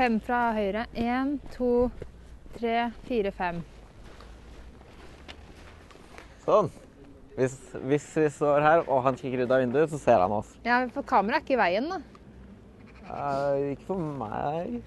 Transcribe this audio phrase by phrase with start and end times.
[0.00, 0.86] Fem fra høyre.
[0.96, 1.90] Én, to,
[2.54, 3.58] tre, fire, fem.
[6.40, 6.70] Sånn.
[7.34, 10.54] Hvis, hvis vi står her og han kikker ut av vinduet, så ser han oss.
[10.64, 11.98] Ja, for kameraet er ikke i veien, da.
[13.10, 14.78] Eh, ikke for meg.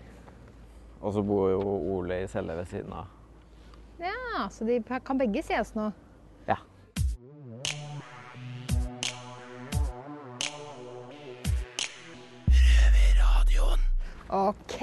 [1.03, 1.61] Og så bor jo
[1.99, 3.13] Ole i celle ved siden av.
[4.01, 5.91] Ja, så de kan begge se oss nå.
[14.33, 14.79] OK.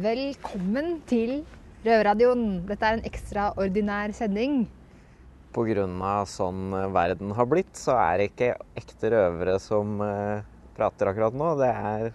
[0.00, 1.42] Velkommen til
[1.84, 2.62] Røverradioen.
[2.64, 4.62] Dette er en ekstraordinær sending.
[5.52, 6.14] Pga.
[6.26, 8.48] sånn eh, verden har blitt, så er det ikke
[8.80, 10.40] ekte røvere som eh,
[10.74, 11.50] prater akkurat nå.
[11.60, 12.06] Det er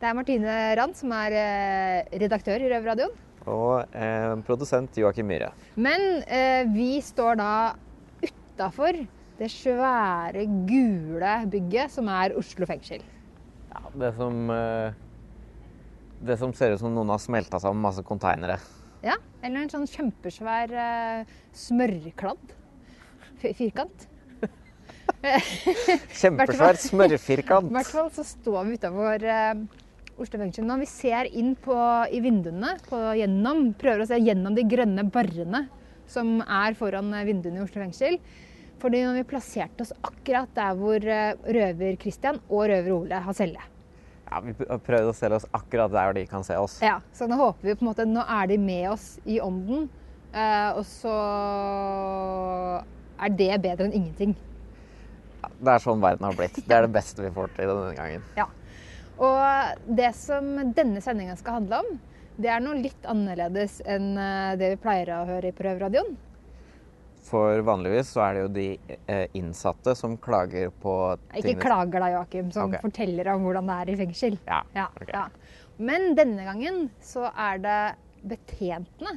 [0.00, 3.12] Det er Martine Rand som er eh, redaktør i Røverradioen.
[3.44, 5.52] og eh, produsent Joakim Myhre.
[5.76, 7.52] Men eh, vi står da
[8.24, 8.96] utafor
[9.38, 13.04] det svære, gule bygget som er Oslo fengsel.
[13.70, 14.96] Ja, det som eh,
[16.20, 18.58] Det som ser ut som noen har smelta sammen masse konteinere.
[19.04, 22.50] Ja, Eller en sånn kjempesvær uh, smørkladd
[23.40, 24.06] F- firkant.
[26.20, 27.70] Kjempesvær smørfirkant.
[27.70, 29.62] I hvert fall så står vi utafor uh,
[30.20, 30.76] Oslo fengsel nå.
[30.82, 31.76] Vi ser inn på,
[32.12, 35.64] i vinduene, på, gjennom, prøver å se gjennom de grønne barrene
[36.10, 38.18] som er foran eh, vinduene i Oslo fengsel.
[38.82, 43.36] Fordi når vi plasserte oss akkurat der hvor eh, røver Christian og røver Ole har
[43.38, 43.64] celle.
[44.30, 46.76] Ja, vi har prøvd å selge oss akkurat der de kan se oss.
[46.84, 49.88] Ja, så nå håper vi på en måte Nå er de med oss i ånden.
[50.32, 51.14] eh, og så
[53.20, 54.36] er det bedre enn ingenting.
[55.60, 56.60] Det er sånn verden har blitt.
[56.62, 58.22] Det er det beste vi får til denne gangen.
[58.38, 58.46] Ja.
[59.20, 61.98] Og det som denne sendinga skal handle om,
[62.40, 66.14] det er noe litt annerledes enn eh, det vi pleier å høre i Prøveradioen.
[67.26, 68.66] For vanligvis så er det jo de
[69.06, 70.94] eh, innsatte som klager på
[71.36, 72.82] Ikke klager da, Joakim, som okay.
[72.82, 74.38] forteller om hvordan det er i fengsel.
[74.48, 75.12] Ja, Ja, ok.
[75.12, 75.26] ja.
[75.80, 77.80] Men denne gangen så er det
[78.28, 79.16] betjentene.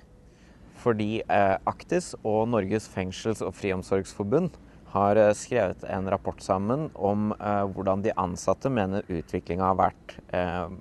[0.84, 4.56] Fordi eh, Aktis og Norges fengsels- og friomsorgsforbund
[4.94, 10.18] har eh, skrevet en rapport sammen om eh, hvordan de ansatte mener utviklinga har vært
[10.36, 10.76] eh,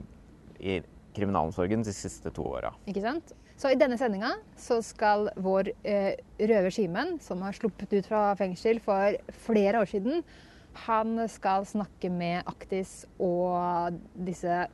[0.62, 0.80] i
[1.16, 2.72] kriminalomsorgen de siste to åra.
[2.88, 3.34] Ikke sant?
[3.62, 6.16] Så i denne sendinga så skal vår eh,
[6.50, 9.14] røver Simen, som har sluppet ut fra fengsel for
[9.44, 10.24] flere år siden,
[10.88, 14.64] han skal snakke med Aktis og disse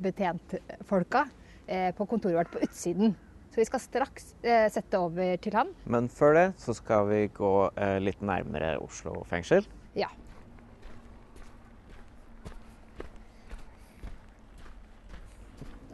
[0.00, 1.26] betjentfolka
[1.66, 3.12] eh, på kontoret vårt på utsiden.
[3.52, 5.76] Så vi skal straks eh, sette over til han.
[5.84, 9.68] Men før det så skal vi gå eh, litt nærmere Oslo fengsel.
[9.98, 10.08] Ja.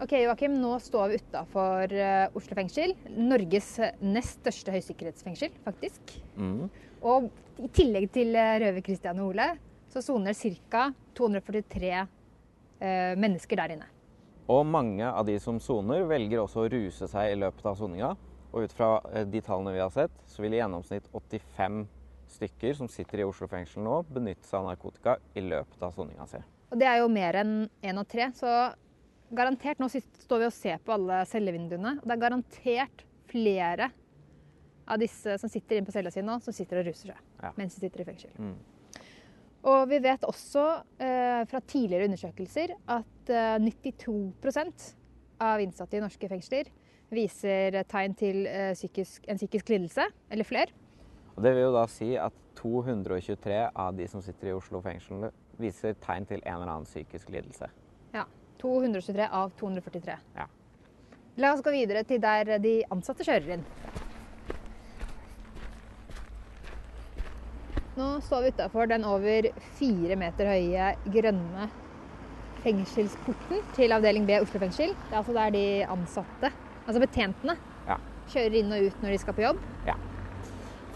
[0.06, 1.92] Ok, Joakim, nå står vi utafor
[2.38, 2.92] Oslo fengsel.
[3.10, 6.12] Norges nest største høysikkerhetsfengsel, faktisk.
[6.38, 6.68] Mm.
[7.02, 7.26] Og
[7.62, 9.48] i tillegg til eh, røver Christian og Ole,
[9.92, 10.36] så soner
[10.70, 10.88] ca.
[11.16, 13.90] 243 eh, mennesker der inne.
[14.52, 18.14] Og mange av de som soner, velger også å ruse seg i løpet av soninga.
[18.52, 21.84] Og ut fra eh, de tallene vi har sett, så vil i gjennomsnitt 85
[22.36, 26.26] stykker som sitter i Oslo fengsel nå, benytte seg av narkotika i løpet av soninga
[26.30, 26.42] si.
[26.74, 27.54] Og det er jo mer enn
[27.86, 28.50] én av tre, så
[29.34, 33.90] garantert Nå står vi og ser på alle cellevinduene, og det er garantert flere
[34.86, 37.52] av disse som sitter inne på cella si nå, som sitter og ruser seg Ja.
[37.58, 38.30] mens de sitter i fengsel.
[38.38, 38.56] Mm.
[39.66, 40.64] Og vi vet også
[41.02, 44.90] eh, fra tidligere undersøkelser at eh, 92%
[45.42, 46.70] av innsatte i norske fengsler
[47.10, 50.70] viser tegn til eh, psykisk, en psykisk lidelse, eller flere.
[51.34, 55.28] Og det vil jo da si at 223 av de som sitter i Oslo fengsel,
[55.60, 57.68] viser tegn til en eller annen psykisk lidelse.
[58.56, 60.16] Ja, 223 av 243.
[60.36, 60.46] Ja.
[61.36, 63.64] La oss gå videre til der de ansatte kjører inn.
[67.96, 69.48] Nå står vi utafor den over
[69.78, 71.68] fire meter høye grønne
[72.64, 74.92] fengselsporten til avdeling B Oslo fengsel.
[75.06, 76.52] Det er altså der de ansatte,
[76.86, 77.56] altså betjentene,
[77.86, 77.96] Ja.
[78.28, 79.58] kjører inn og ut når de skal på jobb.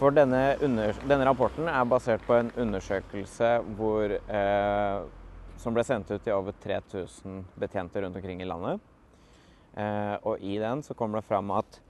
[0.00, 5.02] For denne, under, denne rapporten er basert på en undersøkelse hvor, eh,
[5.60, 8.80] som ble sendt ut til over 3000 betjenter rundt omkring i landet.
[9.76, 11.80] Eh, og i den så kommer det fram at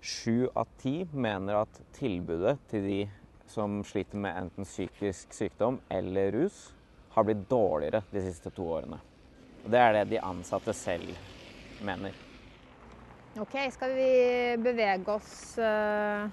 [0.00, 3.00] sju av ti mener at tilbudet til de
[3.50, 6.70] som sliter med enten psykisk sykdom eller rus,
[7.10, 9.00] har blitt dårligere de siste to årene.
[9.64, 11.10] Og det er det de ansatte selv
[11.86, 12.14] mener.
[13.40, 14.12] OK, skal vi
[14.62, 16.24] bevege oss eh,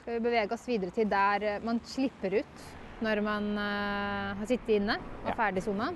[0.00, 2.64] Skal vi bevege oss videre til der man slipper ut
[3.04, 5.34] når man uh, har sittet inne og Ja.
[5.36, 5.36] ferdigsona.
[5.36, 5.88] ferdig sona?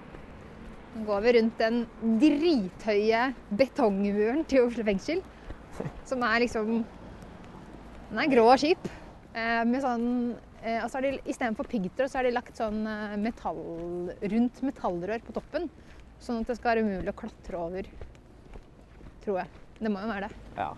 [0.91, 1.77] Nå går vi rundt den
[2.19, 3.23] drithøye
[3.57, 5.23] betongmuren til Oslo fengsel,
[6.09, 6.85] som er liksom
[8.11, 8.89] Den er grå og kjip.
[9.39, 10.07] Eh, med sånn
[10.65, 13.61] eh, altså de, Istedenfor piggtråd så har de lagt sånn eh, metall,
[14.33, 15.69] rundt metallrør på toppen.
[16.19, 17.87] Sånn at det skal være umulig å klatre over.
[19.23, 19.53] Tror jeg.
[19.79, 20.41] Det må jo være det.
[20.59, 20.73] Ja.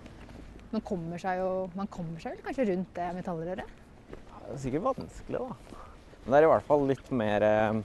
[0.75, 3.73] Man kommer seg jo man kommer seg vel kanskje rundt det metallrøret?
[4.13, 5.81] Det er sikkert vanskelig, da.
[6.23, 7.79] Men det er i hvert fall litt mer eh,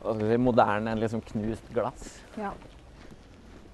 [0.00, 2.14] hva skal si, moderne enn liksom knust glass.
[2.40, 2.54] Ja.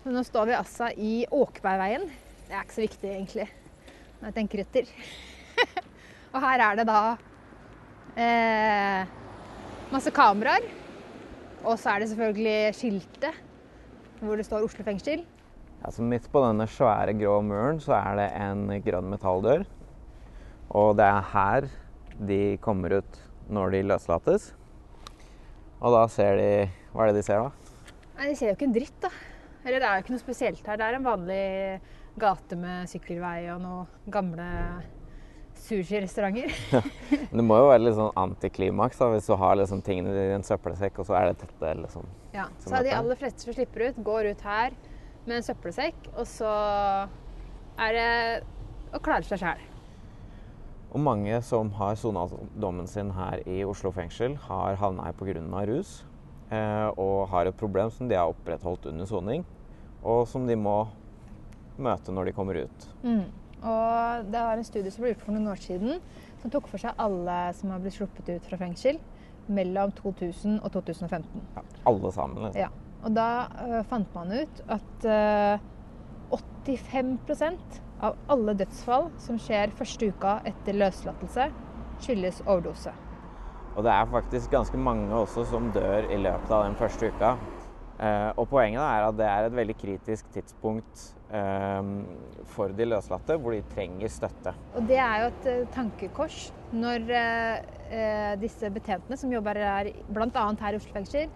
[0.02, 2.08] Men nå står vi altså i Åkebergveien.
[2.46, 3.46] Det er ikke så viktig, egentlig.
[4.18, 4.90] når jeg tenker etter.
[6.32, 7.00] og her er det da
[8.18, 9.14] eh,
[9.92, 10.66] masse kameraer.
[11.66, 13.42] Og så er det selvfølgelig skiltet
[14.22, 15.22] hvor det står Oslo fengsel.
[15.82, 19.66] Ja, så midt på denne svære grå muren så er det en grønn metalldør.
[20.74, 21.68] Og det er her
[22.26, 23.18] de kommer ut
[23.52, 24.50] når de løslates.
[25.80, 26.50] Og da ser de
[26.92, 27.50] Hva er det de ser da?
[28.16, 29.10] Nei, De ser jo ikke en dritt, da.
[29.66, 30.78] Eller det er jo ikke noe spesielt her.
[30.80, 31.40] Det er en vanlig
[32.16, 34.46] gate med sykkelvei og noen gamle
[35.66, 36.52] sushirestauranter.
[37.10, 40.34] Men det må jo være litt sånn antiklimaks da, hvis du har liksom tingene i
[40.36, 43.56] en søppelsekk, og så er det dette liksom Ja, så så de aller fleste som
[43.56, 44.76] slipper ut, går ut her
[45.26, 46.50] med en søppelsekk, og så
[47.82, 48.10] er det
[48.94, 49.64] å klare seg sjæl.
[50.94, 55.40] Og mange som har sona dommen sin her i Oslo fengsel, har havna her pga.
[55.66, 56.04] rus.
[56.50, 59.44] Eh, og har et problem som de har opprettholdt under soning,
[60.04, 60.86] og som de må
[61.76, 62.86] møte når de kommer ut.
[63.66, 66.00] Og det var en studie som ble gjort for noen år siden,
[66.40, 69.00] som tok for seg alle som har blitt sluppet ut fra fengsel
[69.50, 71.42] mellom 2000 og 2015.
[71.56, 72.44] Ja, alle sammen.
[72.44, 72.60] liksom.
[72.60, 72.70] Ja.
[73.06, 73.28] Og da
[73.58, 75.58] uh, fant man ut at uh,
[76.66, 77.18] 85
[78.04, 81.50] av alle dødsfall som skjer første uka etter løslatelse,
[82.04, 82.92] skyldes overdose.
[83.76, 87.36] Og det er faktisk ganske mange også som dør i løpet av den første uka.
[87.96, 91.90] Eh, og poenget er at det er et veldig kritisk tidspunkt eh,
[92.52, 94.52] for de løslatte, hvor de trenger støtte.
[94.76, 96.40] Og det er jo et eh, tankekors
[96.76, 100.48] når eh, eh, disse betjentene som jobber her, bl.a.
[100.60, 101.32] her i Oslo fengsel,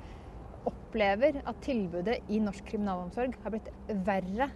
[0.68, 3.72] opplever at tilbudet i norsk kriminalomsorg har blitt
[4.04, 4.50] verre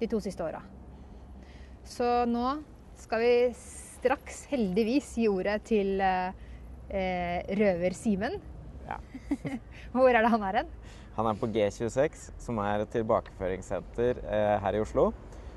[0.00, 0.62] de to siste åra.
[1.86, 2.56] Så nå
[2.98, 6.34] skal vi straks heldigvis gi ordet til eh,
[6.90, 8.36] eh, røver Simen.
[8.86, 8.98] Ja.
[9.94, 10.74] Hvor er det han er hen?
[11.16, 15.08] Han er på G26, som er et tilbakeføringssenter eh, her i Oslo.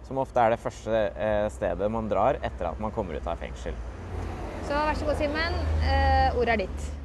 [0.08, 3.42] Som ofte er det første eh, stedet man drar etter at man kommer ut av
[3.42, 3.76] fengsel.
[4.70, 5.60] Så vær så god, Simen.
[5.82, 6.99] Eh, ordet er ditt.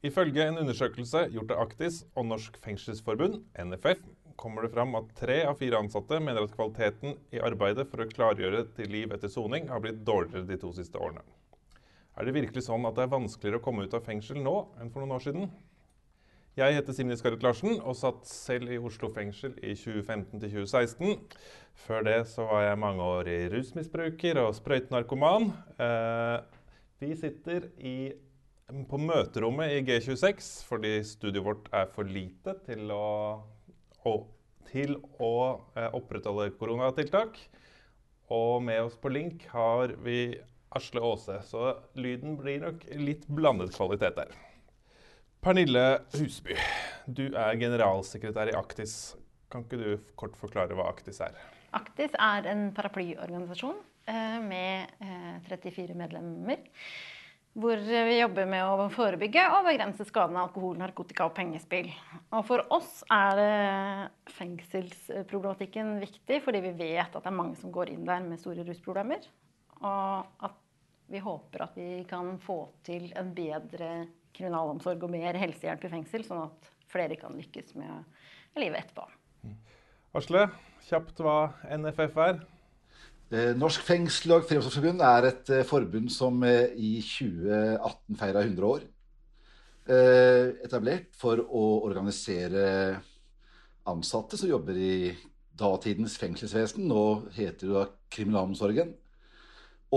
[0.00, 4.00] Ifølge en undersøkelse gjort av Aktis og Norsk Fengselsforbund, NFF,
[4.40, 8.08] kommer det fram at tre av fire ansatte mener at kvaliteten i arbeidet for å
[8.08, 11.20] klargjøre til liv etter soning har blitt dårligere de to siste årene.
[12.16, 14.88] Er det virkelig sånn at det er vanskeligere å komme ut av fengsel nå enn
[14.88, 15.52] for noen år siden?
[16.56, 21.20] Jeg heter Simni Skarret Larsen og satt selv i Oslo fengsel i 2015 2016.
[21.84, 25.52] Før det så var jeg mangeårig rusmisbruker og sprøytenarkoman.
[25.76, 26.36] Eh,
[27.04, 27.94] vi sitter i
[28.90, 33.06] på møterommet i G26 fordi studioet vårt er for lite til å,
[34.06, 34.12] å,
[34.70, 35.32] til å
[35.74, 37.38] eh, opprettholde koronatiltak.
[38.30, 40.38] Og med oss på link har vi
[40.76, 44.36] Asle Aase, så lyden blir nok litt blandet kvalitet der.
[45.42, 46.54] Pernille Husby,
[47.10, 49.16] du er generalsekretær i Aktis.
[49.50, 51.34] Kan ikke du kort forklare hva Aktis er?
[51.74, 53.78] Aktis er en paraplyorganisasjon
[54.10, 56.62] eh, med eh, 34 medlemmer.
[57.58, 61.88] Hvor vi jobber med å forebygge og begrense skadene av alkohol, narkotika og pengespill.
[62.30, 67.90] Og for oss er fengselsproblematikken viktig, fordi vi vet at det er mange som går
[67.90, 69.26] inn der med store rusproblemer.
[69.80, 70.60] Og at
[71.10, 73.90] vi håper at vi kan få til en bedre
[74.36, 79.08] kriminalomsorg og mer helsehjelp i fengsel, sånn at flere kan lykkes med livet etterpå.
[80.14, 80.46] Asle,
[80.86, 82.40] kjapt hva NFF er?
[83.30, 88.66] Eh, Norsk Fengsel- og Friomsorgsforbund er et eh, forbund som eh, i 2018 feira 100
[88.66, 88.82] år.
[89.90, 93.00] Etablert for å organisere
[93.90, 95.10] ansatte som jobber i
[95.58, 96.86] datidens fengselsvesen.
[96.86, 97.84] Nå heter det da
[98.14, 98.92] kriminalomsorgen.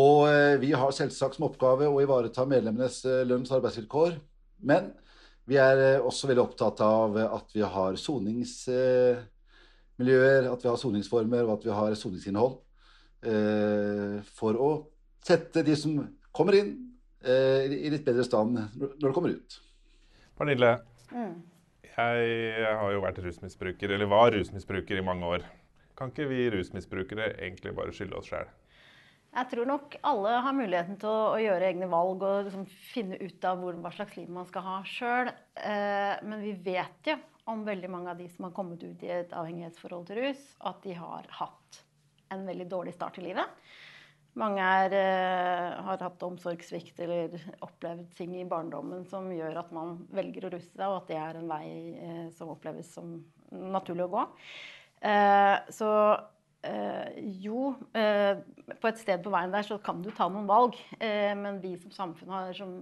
[0.01, 0.25] Og
[0.63, 4.17] vi har selvsagt som oppgave å ivareta medlemmenes lønns- og arbeidsvilkår.
[4.65, 4.89] Men
[5.45, 11.53] vi er også veldig opptatt av at vi har soningsmiljøer, at vi har soningsformer og
[11.59, 12.62] at vi har soningsinnhold.
[13.23, 14.71] Eh, For å
[15.23, 15.97] sette de som
[16.35, 16.73] kommer inn,
[17.23, 19.59] eh, i litt bedre stand når de kommer ut.
[20.37, 20.75] Pernille,
[21.93, 25.45] jeg har jo vært rusmisbruker, eller var rusmisbruker i mange år.
[25.97, 28.49] Kan ikke vi rusmisbrukere egentlig bare skylde oss sjæl?
[29.33, 33.17] Jeg tror nok alle har muligheten til å, å gjøre egne valg og liksom finne
[33.17, 35.31] ut av hvor, hva slags liv man skal ha sjøl.
[35.57, 37.15] Eh, men vi vet jo
[37.49, 40.85] om veldig mange av de som har kommet ut i et avhengighetsforhold til rus, at
[40.85, 41.81] de har hatt
[42.33, 43.63] en veldig dårlig start i livet.
[44.39, 49.99] Mange er, eh, har hatt omsorgssvikt eller opplevd ting i barndommen som gjør at man
[50.13, 53.19] velger å ruse seg, og at det er en vei eh, som oppleves som
[53.51, 54.27] naturlig å gå.
[55.05, 55.91] Eh, så
[57.19, 61.73] jo, på et sted på veien der så kan du ta noen valg, men vi
[61.75, 62.77] som samfunn har som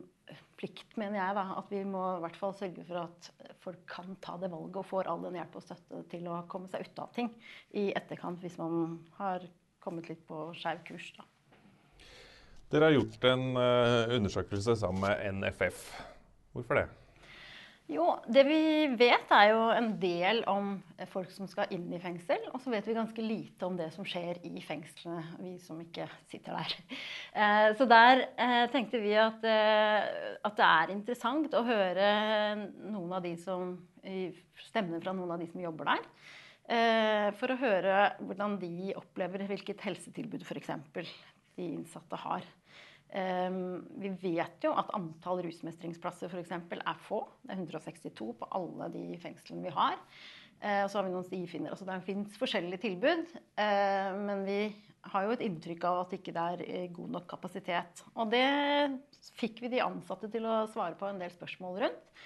[0.62, 3.30] plikt, mener jeg, da, at vi må i hvert fall sørge for at
[3.64, 6.70] folk kan ta det valget og får all den hjelp og støtte til å komme
[6.70, 7.34] seg ut av ting
[7.82, 9.48] i etterkant hvis man har
[9.82, 11.10] kommet litt på skeiv kurs.
[11.18, 11.26] da.
[12.72, 15.88] Dere har gjort en eh, undersøkelse sammen med NFF.
[16.54, 16.88] Hvorfor det?
[17.92, 20.78] Jo, det vi vet er jo en del om
[21.12, 22.46] folk som skal inn i fengsel.
[22.54, 26.06] Og så vet vi ganske lite om det som skjer i fengslene, vi som ikke
[26.32, 26.76] sitter der.
[27.36, 32.14] Eh, så der eh, tenkte vi eh, at det er interessant å høre
[32.86, 33.76] noen av de som,
[34.70, 36.08] stemmene fra noen av de som jobber der.
[37.36, 40.70] For å høre hvordan de opplever hvilket helsetilbud f.eks.
[40.96, 42.46] de innsatte har.
[43.12, 47.26] Um, vi vet jo at antall rusmestringsplasser for eksempel, er få.
[47.44, 50.00] Det er 162 på alle de fengslene vi har.
[50.62, 51.74] Eh, og så har vi noen stifinner.
[51.74, 53.34] Altså det fins forskjellige tilbud.
[53.58, 54.60] eh, men vi
[55.12, 58.04] har jo et inntrykk av at ikke det er eh, god nok kapasitet.
[58.14, 58.46] Og det
[59.40, 62.22] fikk vi de ansatte til å svare på en del spørsmål rundt.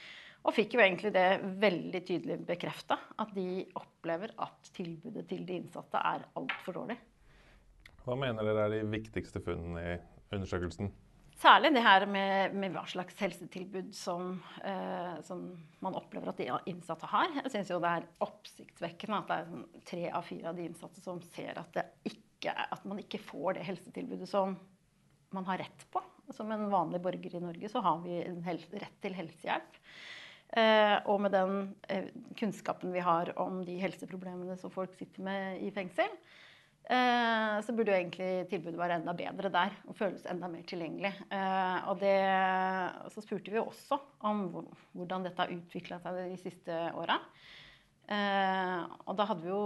[0.45, 2.99] Og fikk jo egentlig det veldig tydelig bekrefta.
[3.17, 6.99] At de opplever at tilbudet til de innsatte er altfor dårlig.
[8.05, 9.95] Hva mener dere er de viktigste funnene i
[10.33, 10.91] undersøkelsen?
[11.35, 15.49] Særlig det her med, med hva slags helsetilbud som, eh, som
[15.83, 17.33] man opplever at de innsatte har.
[17.41, 20.69] Jeg syns jo det er oppsiktsvekkende at det er sånn tre av fire av de
[20.69, 24.55] innsatte som ser at, ikke, at man ikke får det helsetilbudet som
[25.35, 26.01] man har rett på.
[26.33, 28.21] Som en vanlig borger i Norge så har vi
[28.79, 29.81] rett til helsehjelp.
[30.55, 31.55] Eh, og med den
[31.91, 32.07] eh,
[32.39, 36.11] kunnskapen vi har om de helseproblemene som folk sitter med i fengsel,
[36.85, 41.11] så burde jo egentlig tilbudet være enda bedre der og føles enda mer tilgjengelig.
[41.33, 42.15] Eh, og det,
[43.13, 43.97] så spurte vi også
[44.29, 44.43] om
[44.93, 47.17] hvordan dette har utvikla seg de siste åra.
[48.05, 49.65] Eh, og da hadde vi jo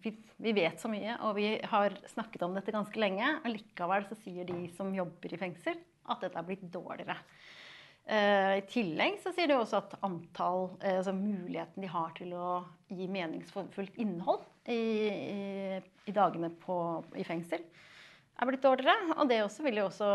[0.00, 3.26] vi, vi vet så mye, og vi har snakket om dette ganske lenge.
[3.42, 5.80] og Likevel så sier de som jobber i fengsel,
[6.10, 7.18] at dette er blitt dårligere.
[8.06, 12.32] Eh, I tillegg så sier de også at antall, eh, altså muligheten de har til
[12.34, 14.80] å gi meningsfullt innhold i,
[15.10, 16.78] i, i dagene på,
[17.14, 17.62] i fengsel,
[18.40, 19.14] er blitt dårligere.
[19.20, 20.10] Og det også vil jo også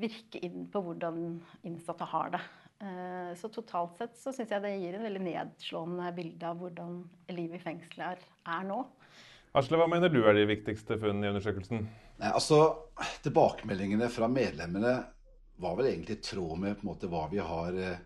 [0.00, 1.22] virke inn på hvordan
[1.64, 2.42] innsatte har det.
[2.84, 7.00] Eh, Så totalt sett så syns jeg det gir en veldig nedslående bilde av hvordan
[7.32, 8.82] livet i fengsel er, er nå.
[9.54, 11.86] Asle, hva mener du er de viktigste funnene i undersøkelsen?
[12.18, 12.58] Nei, altså,
[13.22, 14.96] Tilbakemeldingene fra medlemmene
[15.56, 17.98] var vel egentlig i tråd med på en måte, hva vi har, eh,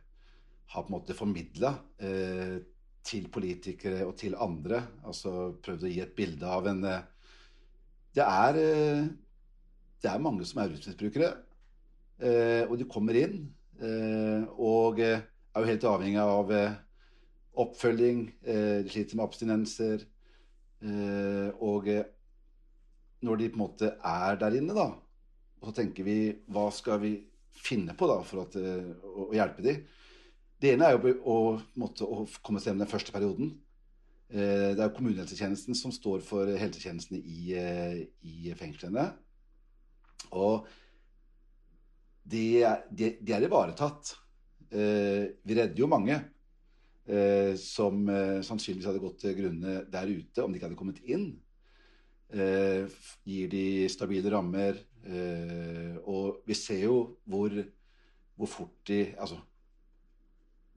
[0.72, 2.58] har på en måte formidla eh,
[3.08, 4.82] til politikere og til andre.
[5.08, 7.06] Altså prøvd å gi et bilde av en eh,
[8.18, 9.08] Det er, eh,
[10.02, 11.28] det er mange som er rusmisbrukere,
[12.18, 13.54] eh, og de kommer inn.
[13.78, 15.22] Eh, og er
[15.54, 16.50] jo helt avhengig av
[17.58, 18.24] oppfølging.
[18.42, 20.02] De sliter med abstinenser.
[21.60, 21.86] Og
[23.22, 24.88] når de på en måte er der inne, da,
[25.58, 26.18] og så tenker vi
[26.50, 27.12] hva skal vi
[27.62, 29.82] finne på da for at, eh, å, å hjelpe dem?
[30.58, 33.52] Det ene er jo å, en å komme seg gjennom den første perioden.
[34.28, 39.10] Eh, det er kommunehelsetjenesten som står for helsetjenestene i, eh, i fengslene.
[40.34, 40.66] Og
[42.28, 44.10] de de, de er ivaretatt.
[44.68, 46.18] Vi redder jo mange
[47.56, 48.02] som
[48.44, 51.30] sannsynligvis hadde gått grunne der ute om de ikke hadde kommet inn.
[52.28, 54.76] Gir de stabile rammer.
[55.08, 57.54] Eh, og vi ser jo hvor,
[58.36, 59.38] hvor fort de Altså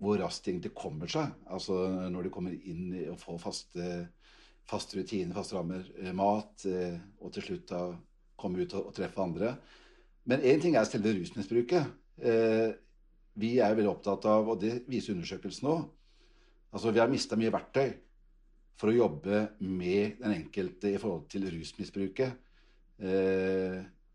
[0.01, 1.29] hvor raskt de egentlig kommer seg.
[1.45, 1.75] Altså
[2.09, 3.89] når de kommer inn og får faste,
[4.65, 7.81] faste rutiner, faste rammer, eh, mat, eh, og til slutt da
[8.33, 9.51] komme ut og, og treffe andre.
[10.25, 11.85] Men én ting er selve rusmisbruket.
[13.41, 15.85] Vi er veldig opptatt av, og det viser undersøkelsen òg,
[16.73, 17.93] altså vi har mista mye verktøy
[18.77, 22.35] for å jobbe med den enkelte i forhold til rusmisbruket.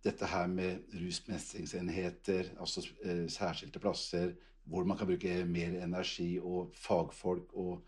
[0.04, 4.34] Dette her med rusmestringsenheter, altså eh, særskilte plasser,
[4.66, 7.80] hvor man kan bruke mer energi og fagfolk og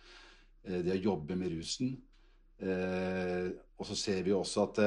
[0.65, 1.95] eh, det å jobbe med rusen.
[2.59, 4.81] Eh, og så ser vi også at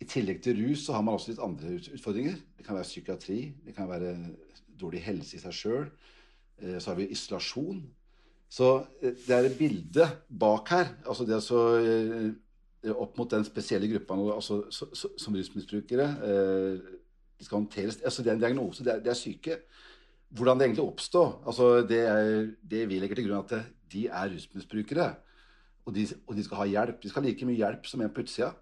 [0.00, 2.36] I tillegg til rus så har man også litt andre utfordringer.
[2.56, 4.14] Det kan være psykiatri, det kan være
[4.80, 5.88] dårlig helse i seg sjøl.
[6.60, 7.80] Så har vi isolasjon.
[8.50, 8.68] Så
[9.00, 10.88] det er et bilde bak her.
[11.06, 12.32] altså det eh,
[12.88, 16.06] Opp mot den spesielle gruppa altså, så, så, som rusmisbrukere.
[16.24, 17.00] Eh,
[17.40, 18.00] de skal håndteres.
[18.04, 19.58] altså Det er en diagnose, det er, syke.
[20.28, 24.32] Hvordan det egentlig oppstår, altså det, er, det vi legger til grunn at de er
[24.34, 25.14] rusmisbrukere.
[25.84, 27.02] Og de, og de skal ha hjelp.
[27.02, 28.52] De skal ha like mye hjelp som en på utsida.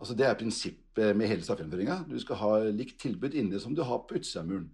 [0.00, 2.04] Altså Det er prinsippet med hele straffegjennomføringa.
[2.10, 4.70] Du skal ha likt tilbud inne som du har på utsida av muren.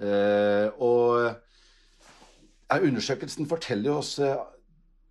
[0.00, 1.26] Eh, og
[2.70, 4.36] ja, undersøkelsen forteller oss eh,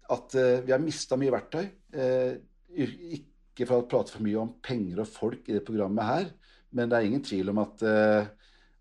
[0.10, 1.68] at eh, vi har mista mye verktøy.
[2.80, 6.30] Ikke for å prate for mye om penger og folk i det programmet her,
[6.76, 8.30] men det er ingen tvil om at, eh,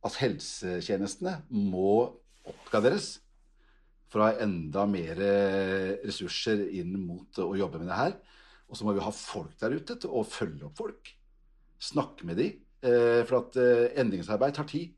[0.07, 1.95] at helsetjenestene må
[2.49, 3.17] oppgraderes
[4.09, 5.19] for å ha enda mer
[6.05, 8.15] ressurser inn mot å jobbe med det her.
[8.69, 11.11] Og så må vi ha folk der ute til å følge opp folk.
[11.81, 12.55] Snakke med dem.
[12.79, 14.95] Eh, for at eh, endringsarbeid tar tid.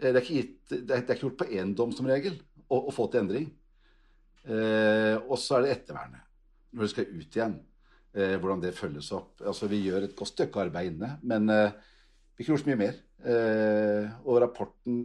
[0.00, 2.38] Det er, ikke gitt, det, er, ikke gjort på én dom som regel
[2.70, 3.50] å, å få til endring.
[4.48, 6.22] Og så er det ettervernet,
[6.72, 7.58] når du skal ut igjen.
[8.10, 9.38] Eh, hvordan det følges opp.
[9.46, 11.76] Altså, vi gjør et godt stykke arbeid inne, men eh,
[12.34, 12.96] vi kunne gjort så mye mer.
[13.22, 15.04] Eh, og rapporten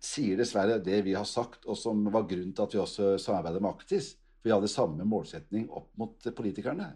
[0.00, 3.64] sier dessverre det vi har sagt, og som var grunnen til at vi også samarbeider
[3.64, 4.10] med Aktis.
[4.44, 6.90] Vi hadde samme målsetning opp mot politikerne.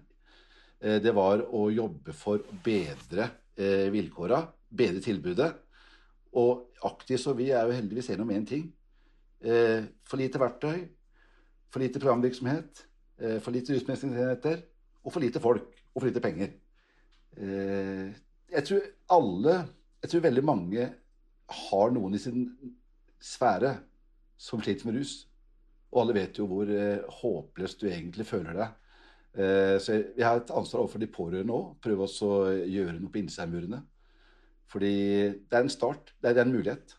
[0.80, 5.50] Eh, det var å jobbe for å bedre eh, vilkåra, bedre tilbudet.
[6.36, 8.68] Og Aktis og vi er jo heldigvis enige om én ting.
[9.40, 10.84] Eh, for lite verktøy,
[11.72, 12.84] for lite programvirksomhet,
[13.20, 14.66] eh, for lite rusmestringsenheter,
[15.04, 16.54] og for lite folk, og for lite penger.
[17.36, 18.12] Eh,
[18.54, 19.56] jeg tror alle,
[20.02, 20.88] jeg tror veldig mange
[21.54, 22.46] har noen i sin
[23.20, 23.74] sfære
[24.40, 25.16] som sliter med rus.
[25.92, 28.80] Og alle vet jo hvor eh, håpløst du egentlig føler deg.
[29.34, 31.74] Eh, så jeg, vi har et ansvar overfor de pårørende òg.
[31.84, 33.80] Prøve å gjøre noe på innsida.
[34.70, 34.94] Fordi
[35.38, 36.14] det er en start.
[36.22, 36.96] Det er en mulighet.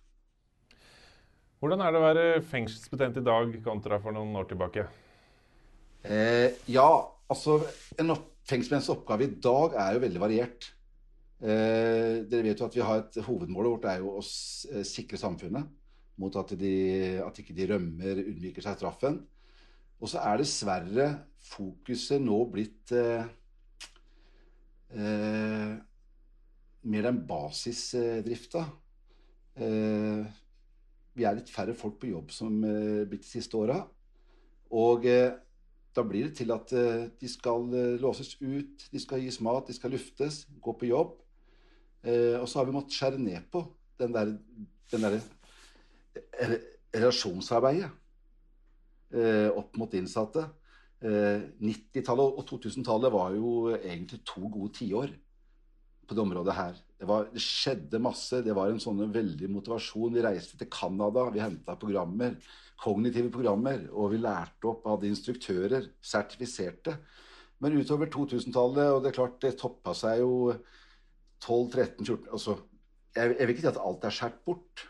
[1.60, 4.86] Hvordan er det å være fengselsbetjent i dag kontra for noen år tilbake?
[6.06, 6.90] Eh, ja,
[7.32, 7.60] altså
[8.00, 8.14] en
[8.46, 10.68] fengselsmenns oppgave i dag er jo veldig variert.
[11.42, 15.20] Eh, dere vet jo at vi har et Hovedmålet vårt er jo å eh, sikre
[15.20, 15.68] samfunnet
[16.22, 16.76] mot at, de,
[17.20, 19.20] at ikke de rømmer, unnviker seg straffen.
[20.00, 21.10] Og så er dessverre
[21.52, 23.28] fokuset nå blitt eh,
[24.96, 25.76] eh,
[26.86, 28.64] mer den basisdrifta.
[29.60, 30.24] Eh,
[31.16, 33.82] vi er litt færre folk på jobb som eh, blitt de siste åra.
[34.76, 35.32] Og eh,
[35.96, 39.68] da blir det til at eh, de skal eh, låses ut, de skal gis mat,
[39.68, 41.16] de skal luftes, gå på jobb.
[42.04, 43.64] Eh, og så har vi måttet skjære ned på
[44.00, 44.34] den der,
[44.92, 45.22] den der
[46.96, 47.92] relasjonsarbeidet
[49.56, 50.42] opp mot innsatte.
[51.06, 55.14] Eh, 90-tallet og 2000-tallet var jo egentlig to gode tiår
[56.06, 56.80] på det området her.
[57.00, 58.42] Det, var, det skjedde masse.
[58.46, 60.16] Det var en sånn veldig motivasjon.
[60.16, 62.38] Vi reiste til Canada, vi henta programmer,
[62.82, 66.98] kognitive programmer, og vi lærte opp av instruktører, sertifiserte.
[67.64, 70.34] Men utover 2000-tallet, og det er klart det toppa seg jo
[71.44, 72.58] 12, 13, 14 altså,
[73.16, 74.86] jeg, jeg vil ikke si at alt er skåret bort,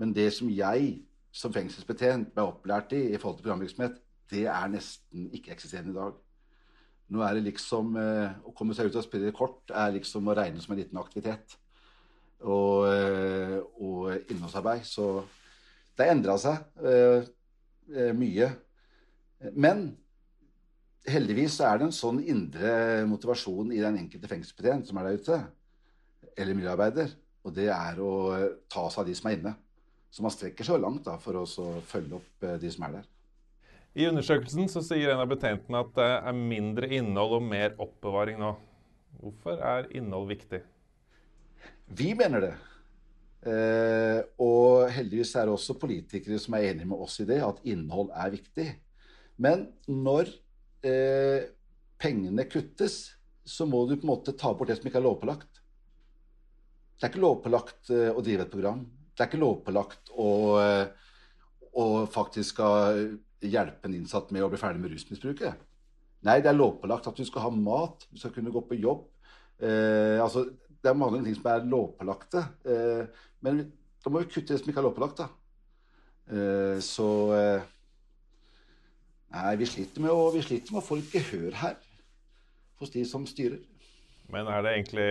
[0.00, 0.94] men det som jeg
[1.34, 3.98] som fengselsbetjent ble opplært i i forhold til programvirksomhet,
[4.32, 6.16] det er nesten ikke-eksisterende i dag.
[7.08, 10.34] Nå er det liksom eh, Å komme seg ut og spille kort er liksom å
[10.36, 11.56] regne som en liten aktivitet.
[12.44, 14.84] Og, eh, og innholdsarbeid.
[14.86, 15.08] Så
[15.98, 18.50] det har endra seg eh, mye.
[19.58, 19.88] Men
[21.08, 25.18] heldigvis så er det en sånn indre motivasjon i den enkelte fengselsbetjent som er der
[25.18, 25.40] ute,
[26.38, 27.10] eller miljøarbeider,
[27.42, 29.54] og det er å eh, ta seg av de som er inne.
[30.14, 33.10] Så man strekker seg langt da, for å så følge opp de som er der.
[33.98, 38.38] I undersøkelsen så sier en av betjentene at det er mindre innhold og mer oppbevaring
[38.40, 38.54] nå.
[39.18, 40.62] Hvorfor er innhold viktig?
[41.98, 42.54] Vi mener det.
[43.46, 47.62] Eh, og heldigvis er det også politikere som er enige med oss i det, at
[47.68, 48.66] innhold er viktig.
[49.38, 50.32] Men når
[50.86, 51.46] eh,
[52.02, 52.98] pengene kuttes,
[53.48, 55.62] så må du på en måte ta bort det som ikke er lovpålagt.
[56.98, 58.82] Det er ikke lovpålagt eh, å drive et program.
[59.14, 60.30] Det er ikke lovpålagt å,
[60.62, 61.14] eh,
[61.78, 63.04] å faktisk skal
[63.38, 65.64] hjelpe en innsatt med å bli ferdig med rusmisbruket.
[66.26, 69.06] Nei, det er lovpålagt at du skal ha mat, du skal kunne gå på jobb.
[69.62, 70.48] Eh, altså,
[70.82, 72.44] det er mange ting som er lovpålagte.
[72.70, 73.64] Eh, men
[74.04, 75.28] da må vi kutte det som ikke er lovpålagt, da.
[76.28, 77.74] Eh, så eh,
[79.28, 81.74] Nei, vi sliter, med å, vi sliter med å få litt gehør her
[82.80, 83.58] hos de som styrer.
[84.32, 85.08] Men er det egentlig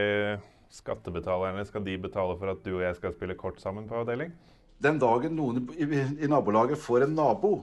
[0.73, 4.33] skattebetalerne Skal de betale for at du og jeg skal spille kort sammen på avdeling?
[4.81, 7.53] Den dagen noen i, i nabolaget får en nabo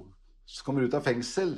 [0.47, 1.57] som kommer ut av fengsel,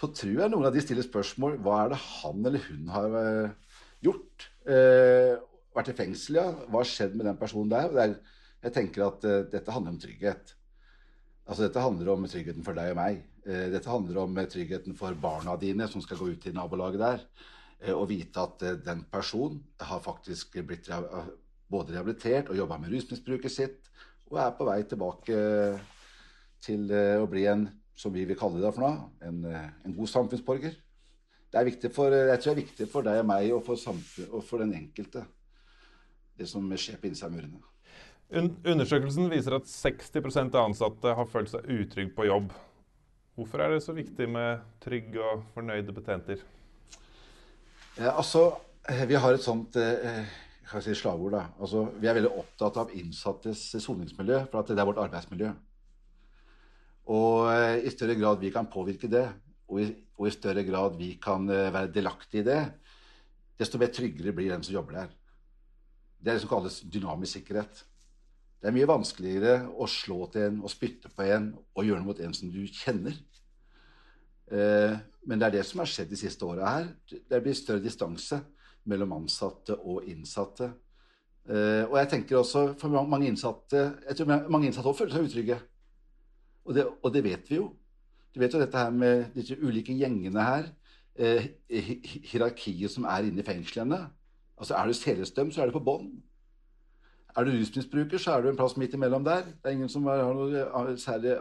[0.00, 3.20] så tror jeg noen av de stiller spørsmål hva er det han eller hun har
[3.20, 5.38] eh, gjort Eh,
[5.76, 6.46] vært i fengsel, ja.
[6.66, 7.90] Hva har skjedd med den personen der?
[7.92, 8.14] Det er,
[8.66, 10.54] jeg tenker at uh, dette handler om trygghet.
[11.46, 13.20] Altså Dette handler om tryggheten for deg og meg.
[13.46, 17.02] Uh, dette handler om uh, tryggheten for barna dine som skal gå ut i nabolaget
[17.02, 17.28] der.
[17.92, 20.86] Og vite at den personen har faktisk blitt
[21.68, 23.90] både rehabilitert og jobba med rusmisbruket sitt,
[24.32, 25.42] og er på vei tilbake
[26.64, 30.72] til å bli en, som vi vil kalle det for noe, en, en god samfunnsborger.
[31.52, 34.00] Det er viktig for, jeg tror det er viktig for deg og meg og for,
[34.30, 35.26] og for den enkelte,
[36.38, 37.62] det som skjer på innsida av murene.
[38.36, 42.50] Un undersøkelsen viser at 60% av ansatte har følt seg utrygge på jobb.
[43.36, 46.42] Hvorfor er det så viktig med trygge og fornøyde betjenter?
[47.96, 48.48] Eh, altså,
[48.88, 50.26] eh, vi har et sånt eh,
[50.66, 51.36] jeg si, slagord.
[51.36, 51.44] da.
[51.60, 55.52] Altså, vi er veldig opptatt av innsattes soningsmiljø, for det er vårt arbeidsmiljø.
[57.14, 59.28] Og eh, i større grad vi kan påvirke det,
[59.70, 59.86] og i,
[60.18, 62.60] og i større grad vi kan eh, være delaktige i det,
[63.60, 65.14] desto mer tryggere blir den som jobber der.
[66.26, 67.84] Det er det som kalles dynamisk sikkerhet.
[68.58, 72.08] Det er mye vanskeligere å slå til en og spytte på en og gjøre noe
[72.08, 73.14] mot en som du kjenner.
[74.50, 76.88] Eh, men det er det som har skjedd de siste åra her.
[77.06, 78.40] Det blir større distanse
[78.90, 80.72] mellom ansatte og innsatte.
[81.46, 85.28] Eh, og jeg tenker også for mange innsatte jeg tror mange innsatte også føler seg
[85.30, 85.60] utrygge.
[86.66, 87.68] Og det, og det vet vi jo.
[88.34, 90.66] Du vet jo dette her med disse ulike gjengene her.
[91.14, 94.08] Eh, hi- hi- hierarkiet som er inne i fengslene.
[94.56, 96.10] Altså Er du selestøm, så er du på bånn.
[97.36, 99.44] Er du rusmisbruker, så er du en plass midt imellom der.
[99.44, 101.36] Det er ingen som har noe særlig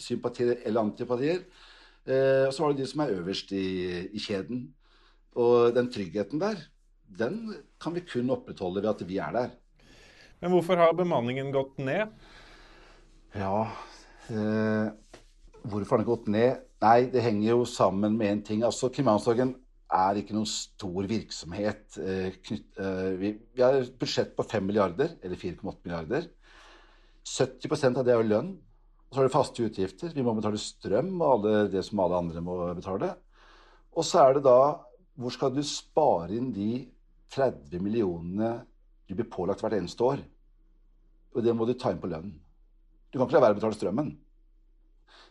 [0.00, 1.44] sympatier eller antipatier.
[2.06, 3.66] Eh, og så har du de som er øverst i,
[4.10, 4.64] i kjeden.
[5.38, 6.58] Og den tryggheten der,
[7.06, 9.54] den kan vi kun opprettholde ved at vi er der.
[10.40, 12.10] Men hvorfor har bemanningen gått ned?
[13.36, 13.68] Ja
[14.32, 14.90] eh,
[15.62, 16.64] Hvorfor har den gått ned?
[16.80, 18.62] Nei, det henger jo sammen med én ting.
[18.64, 19.54] Altså, Kriminalomsorgen
[19.90, 21.84] er ikke noen stor virksomhet.
[21.98, 26.28] Eh, eh, vi, har et budsjett på 5 milliarder, eller 4,8 milliarder.
[27.26, 28.52] 70% av det er jo lønn.
[29.10, 30.14] Og så er det faste utgifter.
[30.14, 33.10] Vi må betale strøm og det som alle andre må betale.
[33.90, 34.60] Og så er det da
[35.20, 36.86] Hvor skal du spare inn de
[37.34, 38.62] 30 millionene
[39.04, 40.22] du blir pålagt hvert eneste år?
[41.34, 42.30] Og det må du ta inn på lønn.
[43.10, 44.14] Du kan ikke la være å betale strømmen.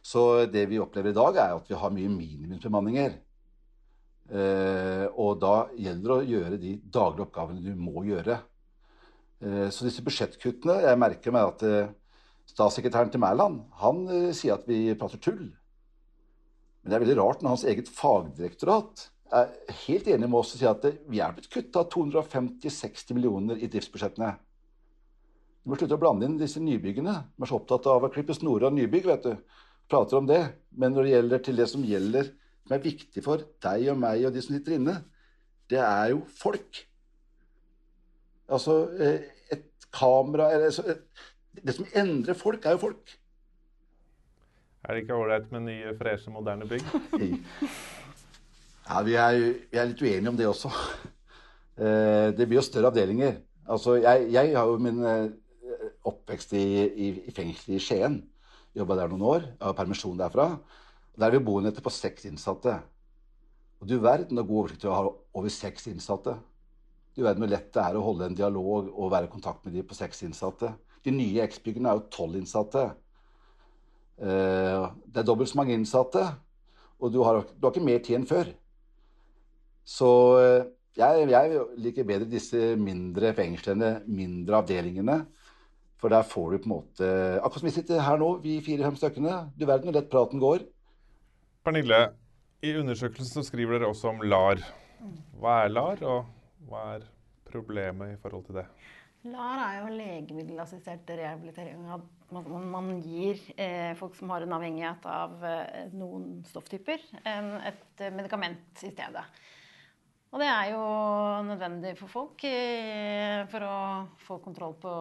[0.03, 3.15] Så det vi opplever i dag, er at vi har mye minimumsbemanninger.
[4.29, 8.37] Eh, og da gjelder det å gjøre de daglige oppgavene du må gjøre.
[9.41, 11.93] Eh, så disse budsjettkuttene Jeg merker meg at eh,
[12.51, 14.03] statssekretæren til Mæland han
[14.35, 15.47] sier at vi prater tull.
[16.81, 19.07] Men det er veldig rart når hans eget fagdirektorat
[19.39, 19.49] er
[19.85, 24.31] helt enig med oss og sier at vi er blitt kutta 250-60 millioner i driftsbudsjettene.
[25.63, 27.15] Du må slutte å blande inn disse nybyggene.
[27.35, 29.57] De er så opptatt av å klippe snorer av nybygg, vet du.
[29.89, 30.41] Prater om det.
[30.71, 32.31] Men når det gjelder til det som gjelder,
[32.69, 34.99] som er viktig for deg og meg og de som sitter inne,
[35.69, 36.83] det er jo folk.
[38.49, 41.01] Altså eh, et kamera eller, altså, et,
[41.65, 43.15] Det som endrer folk, er jo folk.
[44.85, 46.85] Er det ikke ålreit med nye, freshe, moderne bygg?
[48.85, 50.71] Ja, vi er, vi er litt uenige om det også.
[51.79, 53.41] Eh, Det blir jo større avdelinger.
[53.69, 55.29] Altså, jeg, jeg har jo min eh,
[56.05, 58.21] oppvekst i, i, i fengsel i Skien.
[58.77, 59.45] Jobba der noen år.
[59.49, 60.51] Jeg har permisjon derfra.
[61.19, 62.77] Der er vi boenheter på seks innsatte.
[63.79, 66.37] Og du verden så god oversikt du har over seks innsatte.
[67.15, 69.75] Du verden hvor lett det er å holde en dialog og være i kontakt med
[69.75, 70.71] de på seks innsatte.
[71.03, 72.85] De nye X-byggene er jo tolv innsatte.
[74.19, 76.23] Eh, Det er dobbelt så mange innsatte,
[76.99, 78.51] og du har, du har ikke mer tid enn før.
[79.87, 80.63] Så eh,
[80.99, 85.21] jeg, jeg liker bedre disse mindre fengslene, mindre avdelingene.
[85.99, 87.07] For der får du på en måte
[87.43, 89.49] Akkurat som vi sitter her nå, vi fire-fem stykkene.
[89.59, 90.63] Du verden hvor lett praten går.
[91.69, 91.97] Pernille,
[92.65, 94.57] i undersøkelsen skriver dere også om LAR.
[95.37, 97.03] Hva er LAR, og hva er
[97.45, 98.63] problemet i forhold til det?
[99.29, 101.83] LAR er jo legemiddelassistert rehabilitering.
[101.85, 102.07] Man,
[102.49, 108.01] man- man gir eh, folk som har en avhengighet av eh, noen stofftyper, en, et
[108.01, 109.23] eh, medikament i stedet.
[110.33, 110.81] Og det er jo
[111.51, 113.77] nødvendig for folk eh, for å
[114.25, 114.95] få kontroll på,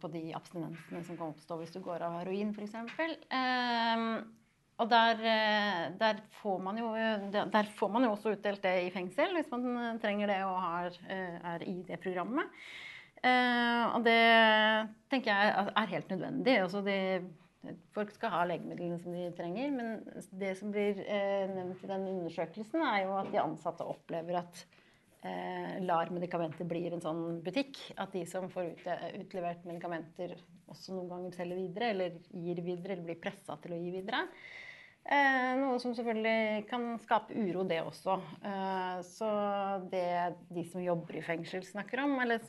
[0.00, 2.76] på de abstinensene som kan oppstå hvis du går av heroin, f.eks.
[3.32, 4.06] Eh,
[4.82, 6.88] og der, eh, der, får jo,
[7.32, 10.98] der får man jo også utdelt det i fengsel hvis man trenger det og har,
[11.08, 12.50] eh, er i det programmet.
[13.22, 14.18] Eh, og det
[15.10, 16.58] tenker jeg er- helt nødvendig.
[16.58, 16.98] Altså de,
[17.94, 19.70] folk skal ha legemidlene som de trenger.
[19.70, 20.02] Men
[20.38, 20.98] det som blir
[21.54, 24.64] nevnt i den undersøkelsen, er jo at de ansatte opplever at
[25.22, 27.78] eh, LAR-medikamenter blir en sånn butikk.
[27.96, 28.74] At de som får
[29.20, 30.34] utlevert medikamenter,
[30.72, 34.26] også noen ganger selger videre, eller gir videre, eller blir pressa til å gi videre.
[35.02, 38.14] Eh, noe som selvfølgelig kan skape uro, det også.
[38.46, 39.28] Eh, så
[39.90, 42.42] det de som jobber i fengsel snakker om, eller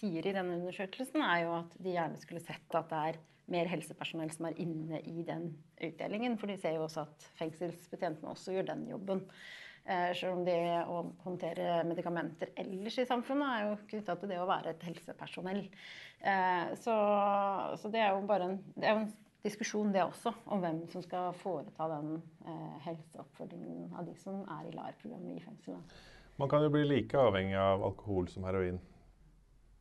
[0.00, 3.20] sier i denne undersøkelsen, er jo at de gjerne skulle sett at det er
[3.54, 6.34] mer helsepersonell som er inne i den utdelingen.
[6.40, 9.22] For de ser jo også at fengselsbetjentene også gjør den jobben.
[9.86, 10.58] Eh, selv om det
[10.90, 15.62] å håndtere medikamenter ellers i samfunnet er jo knytta til det å være et helsepersonell.
[16.82, 16.94] Så,
[17.78, 19.10] så det er jo bare en, det er en
[19.44, 24.68] diskusjon, det også, om hvem som skal foreta den eh, helseoppfølgingen av de som er
[24.68, 25.96] i LAR-programmet i fengselet.
[26.36, 28.80] Man kan jo bli like avhengig av alkohol som heroin.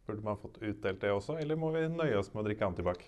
[0.06, 3.02] Burde man fått utdelt det også, eller må vi nøye oss med å drikke antibac?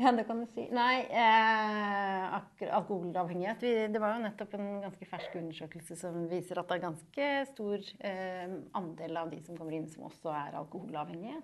[0.00, 0.64] Ja, det kan du si.
[0.72, 6.70] Nei, eh, alkoholavhengighet vi, Det var jo nettopp en ganske fersk undersøkelse som viser at
[6.70, 11.42] det er ganske stor eh, andel av de som kommer inn, som også er alkoholavhengige.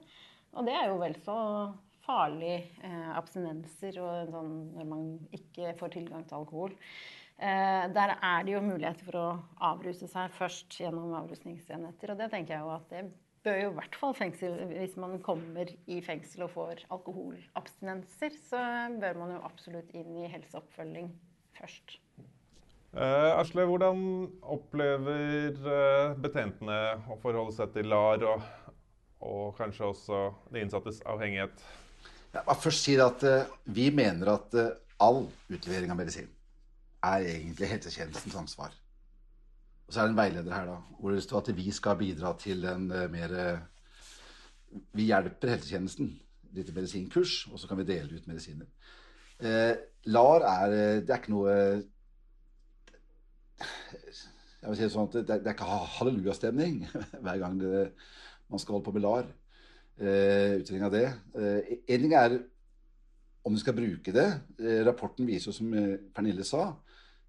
[0.56, 1.38] Og det er jo vel så
[2.08, 6.74] farlige eh, abstinenser og sånn, når man ikke får tilgang til alkohol.
[7.38, 9.28] Eh, der er det jo muligheter for å
[9.70, 12.14] avruse seg først gjennom avrusningsenheter.
[12.14, 13.04] Og det tenker jeg jo at det
[13.46, 18.62] bør jo i hvert fall fengsel Hvis man kommer i fengsel og får alkoholabstinenser, så
[18.98, 21.12] bør man jo absolutt inn i helseoppfølging
[21.58, 21.98] først.
[22.96, 24.00] Eh, Asle, hvordan
[24.48, 26.78] opplever eh, betjentene
[27.12, 28.48] å forholde seg til LAR og,
[29.28, 31.62] og kanskje også de innsattes avhengighet?
[32.34, 34.68] Jeg må først si at uh, vi mener at uh,
[35.00, 36.28] all utlevering av medisin
[37.08, 38.74] er egentlig helsetjenestens ansvar.
[39.86, 42.34] Og så er det en veileder her da, hvor det står at vi skal bidra
[42.40, 43.36] til en uh, mer
[44.92, 46.10] Vi hjelper helsetjenesten.
[46.52, 48.66] Litt medisinkurs, og så kan vi dele ut medisiner.
[50.08, 50.70] LAR er
[51.04, 51.52] Det er ikke noe
[54.58, 56.80] jeg vil si det sånn at det, det er ikke hallelujastemning
[57.24, 57.82] hver gang det,
[58.50, 59.28] man skal holde på med LAR
[59.98, 61.06] utredning av det.
[61.34, 62.38] Eh, en ting er
[63.46, 64.26] om du skal bruke det.
[64.60, 65.72] Eh, rapporten viser jo, som
[66.14, 66.70] Pernille sa,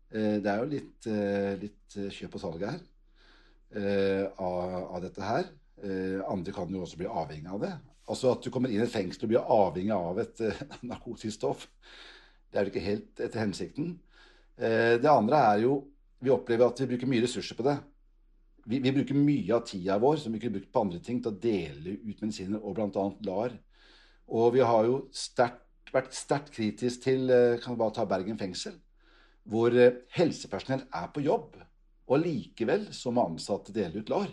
[0.09, 1.05] det er jo litt,
[1.61, 2.79] litt kjøp og salg her
[4.41, 5.51] av, av, dette her.
[6.25, 7.69] andre kan jo også bli avhengig av det.
[8.09, 10.41] Altså At du kommer inn i et fengsel og blir avhengig av et
[10.89, 11.67] narkotisk stoff,
[12.49, 13.99] det er jo ikke helt etter hensikten.
[14.57, 15.77] det andre er jo
[16.19, 17.77] Vi opplever at vi bruker mye ressurser på det
[18.69, 21.31] vi, vi, bruker mye av tida vår som vi kunne brukt på andre ting, til
[21.31, 23.05] å dele ut medisiner, og bl.a.
[23.25, 23.55] LAR.
[24.29, 28.75] Og vi har jo stert, vært sterkt kritisk til kan kan bare ta Bergen fengsel,
[29.49, 31.57] hvor eh, helsepersonell er på jobb,
[32.09, 34.29] og likevel så må ansatte dele ut LAR.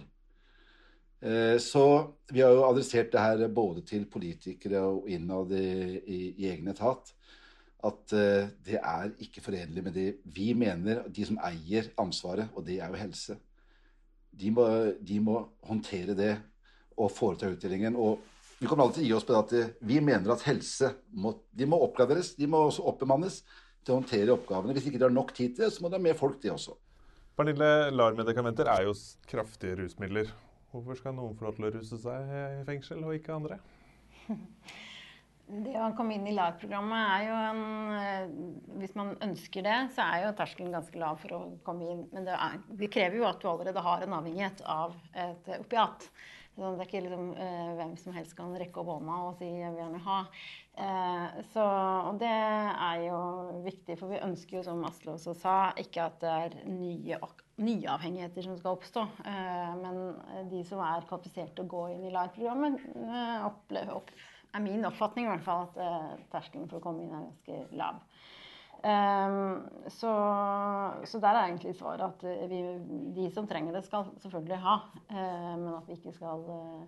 [1.24, 1.86] Eh, så
[2.28, 6.68] vi har jo adressert det her både til politikere og innad i, i, i egen
[6.74, 7.14] etat
[7.86, 8.10] at
[8.66, 12.90] det er ikke forenlig med det vi mener, de som eier ansvaret, og det er
[12.90, 13.36] jo helse
[14.36, 14.64] de må,
[15.00, 16.32] de må håndtere det
[16.96, 17.96] og foreta utdelingen.
[17.96, 18.20] Og
[18.58, 21.34] vi kommer alltid til å gi oss på det at vi mener at helse må,
[21.52, 22.34] de må oppgraderes.
[22.38, 23.42] De må også oppbemannes
[23.84, 24.74] til å håndtere oppgavene.
[24.76, 26.52] Hvis ikke de har nok tid til det, så må de ha mer folk, de
[26.54, 26.76] også.
[27.36, 28.94] Pernille, LAR-medikamenter er jo
[29.28, 30.32] kraftige rusmidler.
[30.72, 33.60] Hvorfor skal noen få lov til å ruse seg i fengsel, og ikke andre?
[35.46, 37.60] Det å komme inn i LAR-programmet er jo en
[37.94, 38.30] eh,
[38.80, 42.00] Hvis man ønsker det, så er jo terskelen ganske lav for å komme inn.
[42.10, 46.08] Men det, er, det krever jo at du allerede har en avhengighet av et opiat.
[46.56, 49.44] Så det er ikke liksom, eh, hvem som helst kan rekke opp hånda og si
[49.44, 50.20] 'jeg vil gjerne ha'.
[50.82, 51.64] Eh, så,
[52.10, 52.32] og det
[52.90, 53.18] er jo
[53.64, 57.18] viktig, for vi ønsker jo, som Asle også sa, ikke at det er nye,
[57.60, 59.04] nye avhengigheter som skal oppstå.
[59.30, 64.10] Eh, men de som er kvalifisert til å gå inn i LAR-programmet, eh, opp
[64.56, 67.78] er min oppfatning i hvert fall at uh, terskelen for å komme inn er ganske
[67.78, 68.02] lav.
[68.86, 70.12] Um, så,
[71.08, 72.60] så, der er egentlig svaret at eh, vi,
[73.16, 74.76] de som trenger det, skal selvfølgelig ha.
[75.10, 76.84] Uh, men at vi ikke skal uh,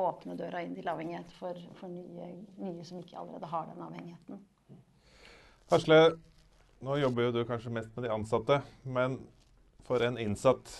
[0.00, 2.30] åpne døra inn til avhengighet for, for nye,
[2.60, 4.44] nye, som ikke allerede har den avhengigheten.
[5.72, 6.00] Hasle,
[6.84, 8.60] nå jobber jo du kanskje mest med de ansatte.
[8.84, 9.18] Men
[9.88, 10.70] for en innsatt,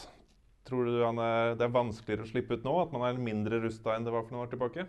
[0.68, 2.76] tror du er, det er vanskeligere å slippe ut nå?
[2.85, 4.87] At man er mindre rusta enn det var for noen år tilbake?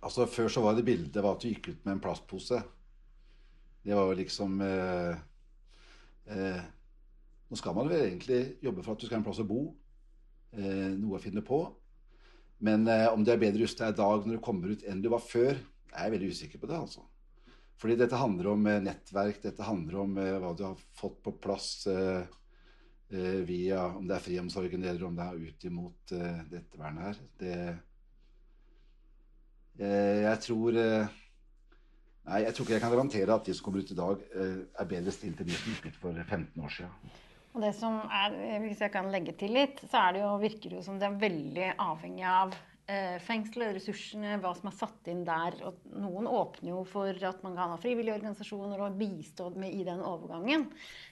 [0.00, 2.60] Altså Før så var det bildet var at du gikk ut med en plastpose.
[3.84, 5.18] Det var jo liksom eh,
[6.32, 6.62] eh,
[7.50, 9.64] Nå skal man vel egentlig jobbe for at du skal ha en plass å bo.
[10.54, 11.64] Eh, noe å finne på.
[12.64, 15.08] Men eh, om du er bedre rusta i dag når du kommer ut enn du
[15.12, 15.56] var før,
[15.90, 16.78] er jeg veldig usikker på det.
[16.78, 17.04] altså.
[17.80, 21.36] Fordi dette handler om eh, nettverk, dette handler om eh, hva du har fått på
[21.42, 21.72] plass
[23.10, 26.12] via om det er friomsorgen eller om det er ut imot
[26.46, 27.16] dette vernet her.
[27.40, 27.54] Det
[29.80, 31.16] jeg tror eh,
[32.30, 34.58] Nei, jeg tror ikke jeg kan garantere at de som kommer ut i dag, eh,
[34.78, 37.14] er bedre stilt enn de som gikk ut for 15 år siden.
[37.50, 40.78] Og det som er, Hvis jeg kan legge til litt, så det jo, virker det
[40.78, 42.54] jo som det er veldig avhengig av
[42.90, 45.56] eh, fengselet, ressursene, hva som er satt inn der.
[45.66, 49.82] Og noen åpner jo for at man kan ha frivillige organisasjoner og bistå med i
[49.86, 50.68] den overgangen.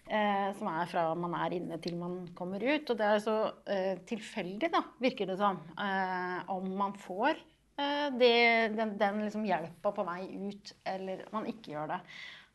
[0.07, 2.87] Eh, som er fra man er inne til man kommer ut.
[2.87, 7.47] Og det er så eh, tilfeldig, da, virker det som, eh, om man får eh,
[7.79, 8.35] det,
[8.75, 11.99] den, den liksom hjelpa på vei ut, eller man ikke gjør det.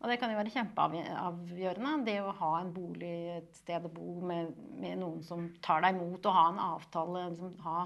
[0.03, 4.17] Og det kan jo være kjempeavgjørende, det å ha en bolig, et sted å bo
[4.27, 7.29] med, med noen som tar deg imot, og ha en avtale.
[7.31, 7.85] Liksom, ha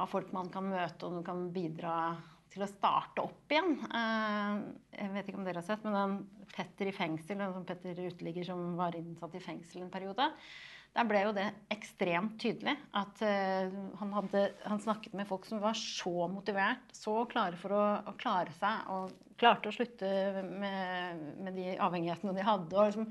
[0.00, 1.94] ha folk man kan møte, og som kan bidra
[2.50, 3.76] til å starte opp igjen.
[3.94, 4.60] Eh,
[4.96, 8.00] jeg vet ikke om dere har sett, men den Petter i fengsel, en som Petter
[8.00, 10.26] uteligger som var innsatt i fengsel en periode,
[10.96, 15.62] der ble jo det ekstremt tydelig at uh, han, hadde, han, snakket med folk som
[15.62, 20.10] var så motivert, så klare for å, å klare seg, og klarte å slutte
[20.44, 22.74] med, med de avhengighetene de hadde.
[22.74, 23.08] og liksom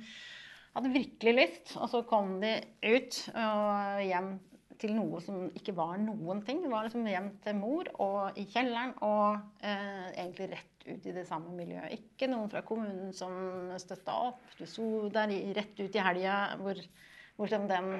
[0.75, 1.73] hadde virkelig lyst.
[1.79, 2.53] Og så kom de
[2.85, 4.35] ut og hjem
[4.79, 6.61] til noe som ikke var noen ting.
[6.63, 11.15] Det var liksom hjem til mor og i kjelleren og eh, egentlig rett ut i
[11.15, 11.97] det samme miljøet.
[11.97, 14.45] Ikke noen fra kommunen som støtta opp.
[14.57, 16.79] Du sto der rett ut i helga hvor,
[17.39, 17.91] hvor den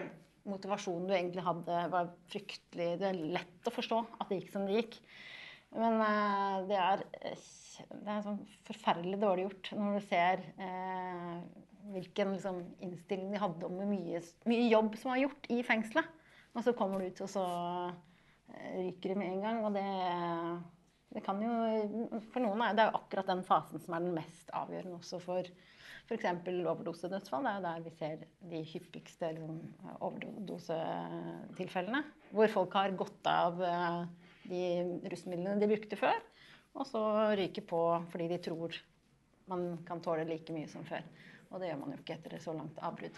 [0.49, 4.65] motivasjonen du egentlig hadde, var fryktelig Det er lett å forstå at det gikk som
[4.67, 4.99] det gikk.
[5.78, 7.04] Men eh, det, er,
[7.93, 11.36] det er sånn forferdelig dårlig gjort når du ser eh,
[11.93, 16.17] hvilken liksom, innstilling de hadde om hvor mye, mye jobb som var gjort i fengselet.
[16.58, 17.45] Og så kommer du ut, og så
[18.49, 19.62] eh, ryker det med en gang.
[19.67, 19.86] Og det,
[21.15, 24.49] det kan jo For noen er det jo akkurat den fasen som er den mest
[24.58, 25.54] avgjørende også for
[26.10, 26.26] f.eks.
[26.65, 27.45] overdosedødsfall.
[27.45, 28.15] Det er jo der vi ser
[28.52, 29.60] de hyppigste liksom,
[30.08, 32.02] overdosetilfellene.
[32.34, 34.00] Hvor folk har gått av eh,
[34.50, 34.63] de
[35.12, 36.17] rusmidlene de brukte før,
[36.74, 37.02] og så
[37.38, 38.78] ryker på fordi de tror
[39.50, 41.06] man kan tåle like mye som før.
[41.50, 43.15] Og det gjør man jo ikke etter så langt avbrudd.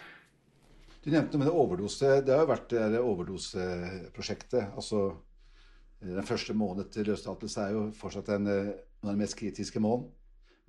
[1.01, 2.09] Du nevnte noe med det overdose.
[2.21, 4.75] Det har jo vært det overdoseprosjektet.
[4.77, 4.99] Altså,
[6.01, 10.13] den første måneden til løslatelse er jo fortsatt en, en av de mest kritiske måneden.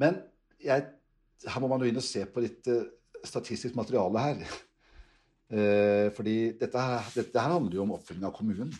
[0.00, 0.18] Men
[0.62, 0.88] jeg,
[1.48, 2.84] her må man jo inn og se på litt uh,
[3.26, 4.56] statistisk materiale her.
[5.52, 8.72] Uh, fordi dette, dette, her handler jo om oppfølging av kommunen.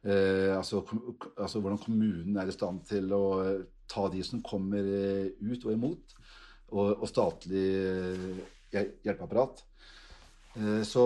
[0.00, 0.84] Uh, altså,
[1.36, 3.24] altså, hvordan kommunen er i stand til å
[3.90, 6.14] ta de som kommer ut og imot,
[6.70, 7.66] og, og statlig
[8.70, 9.64] hjelpeapparat.
[10.56, 11.04] Eh, så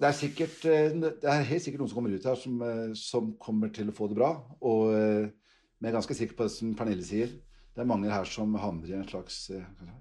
[0.00, 2.94] det er, sikkert, eh, det er helt sikkert noen som kommer ut her som, eh,
[2.96, 4.32] som kommer til å få det bra.
[4.60, 7.34] Og vi er ganske sikre på det som Pernille sier.
[7.76, 9.50] Det er mange her som havner i en slags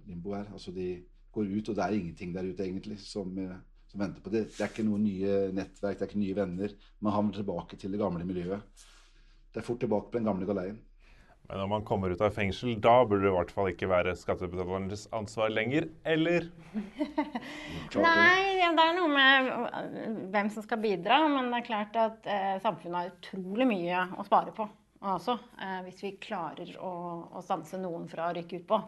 [0.08, 0.48] limbo her.
[0.56, 0.94] Altså de
[1.36, 3.36] går ut, og det er ingenting der ute egentlig som,
[3.92, 4.46] som venter på det.
[4.56, 6.76] Det er ikke noen nye nettverk, det er ikke nye venner.
[7.04, 8.86] Man havner tilbake til det gamle miljøet.
[9.52, 10.80] Det er fort tilbake på den gamle galeien.
[11.46, 14.16] Men når man kommer ut av fengsel, da burde det i hvert fall ikke være
[14.18, 16.48] skattebetalernes ansvar lenger, eller?
[18.08, 21.20] Nei, det er noe med hvem som skal bidra.
[21.30, 24.66] Men det er klart at eh, samfunnet har utrolig mye å spare på
[25.04, 25.38] også.
[25.62, 26.92] Eh, hvis vi klarer å,
[27.36, 28.82] å stanse noen fra å rykke ut på.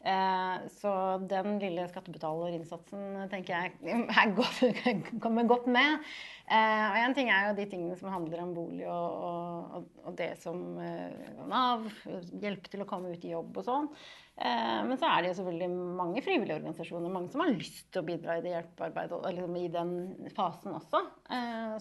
[0.00, 0.92] Eh, så
[1.28, 4.62] den lille skattebetalerinnsatsen tenker jeg godt,
[5.20, 6.06] kommer godt med.
[6.50, 9.26] Eh, og én ting er jo de tingene som handler om bolig og,
[9.76, 10.62] og, og det som
[11.50, 11.84] Nav,
[12.40, 13.92] hjelpe til å komme ut i jobb og sånn.
[14.40, 15.66] Men så er det jo selvfølgelig
[15.98, 19.66] mange frivillige organisasjoner, mange som har lyst til å bidra i det hjelpearbeidet, eller i
[19.74, 19.90] den
[20.32, 21.02] fasen også.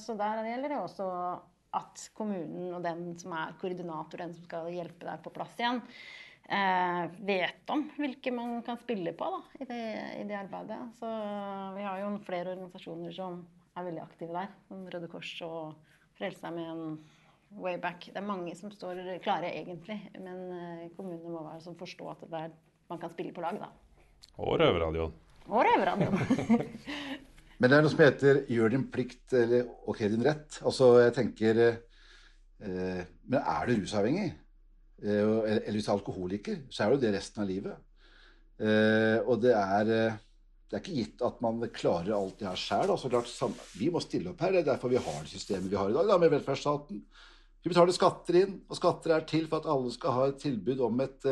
[0.04, 1.08] Så der gjelder det også
[1.78, 5.82] at kommunen og den som er koordinator, den som skal hjelpe deg på plass igjen,
[6.50, 9.84] eh, vet om hvilke man kan spille på da, i, det,
[10.18, 10.80] i, det, arbeidet.
[11.00, 11.12] Så
[11.78, 13.44] vi har jo flere organisasjoner som
[13.78, 14.52] er veldig aktive der.
[14.68, 15.78] Som Røde Kors og
[16.20, 17.00] Frelsesarmeen,
[17.60, 18.12] Wayback.
[18.12, 22.28] Det er mange som står klare egentlig, men eh, kommunene må være som forstå at
[22.44, 22.54] er,
[22.90, 23.62] man kan spille på lag.
[23.62, 23.72] da.
[24.40, 25.18] Og Røverradioen.
[25.50, 27.26] Og Røverradioen.
[27.60, 30.62] men det er noe som heter 'gjør din plikt' eller 'ok, din rett'.
[30.64, 34.32] Altså, jeg tenker eh, Men er du rusavhengig?
[35.04, 37.86] Eh, eller hvis du er alkoholiker, så er jo det resten av livet.
[38.60, 40.18] Eh, og det er, eh,
[40.70, 42.92] det er ikke gitt at man klarer alt det her sjøl.
[42.92, 44.52] Altså, vi må stille opp her.
[44.52, 47.02] Det er derfor vi har det systemet vi har i dag, da, med velferdsstaten.
[47.64, 50.80] Vi betaler skatter inn, og skatter er til for at alle skal ha et tilbud
[50.80, 51.26] om et,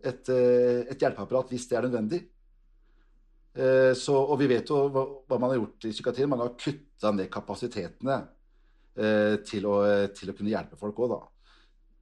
[0.00, 2.22] et, et hjelpeapparat hvis det er nødvendig.
[3.56, 6.28] Så, og vi vet jo hva, hva, man har gjort i psykiatrien.
[6.28, 8.18] Man har kutta ned kapasitetene
[9.48, 9.78] til å,
[10.12, 11.20] til å kunne hjelpe folk òg, da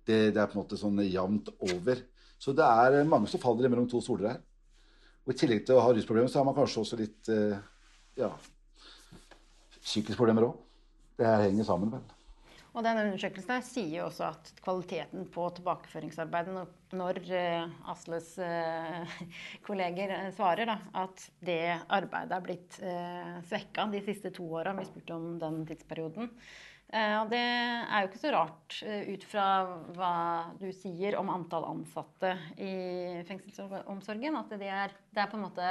[0.07, 2.03] det, det, er på en måte sånn jevnt over.
[2.41, 4.43] Så det er mange som faller mellom to stoler her.
[5.25, 7.57] Og I tillegg til å ha rusproblemer, så har man kanskje også litt eh,
[8.21, 8.29] ja,
[9.81, 10.59] psykiske problemer òg.
[11.17, 12.24] Det her henger sammen, vel.
[12.75, 16.67] Og den undersøkelsen sier jo også at kvaliteten på tilbakeføringsarbeidet
[16.99, 19.17] når, uh, Asles uh,
[19.67, 22.79] kolleger uh, svarer da, at det arbeidet er blitt
[23.49, 26.33] svekka de siste to åra, vi spurte om den tidsperioden,
[26.95, 29.47] Eh, og det er jo ikke så rart eh, ut fra
[29.97, 30.15] hva
[30.61, 32.75] du sier om antall ansatte i
[33.27, 35.71] fengselsomsorgen, at det er, det er på en måte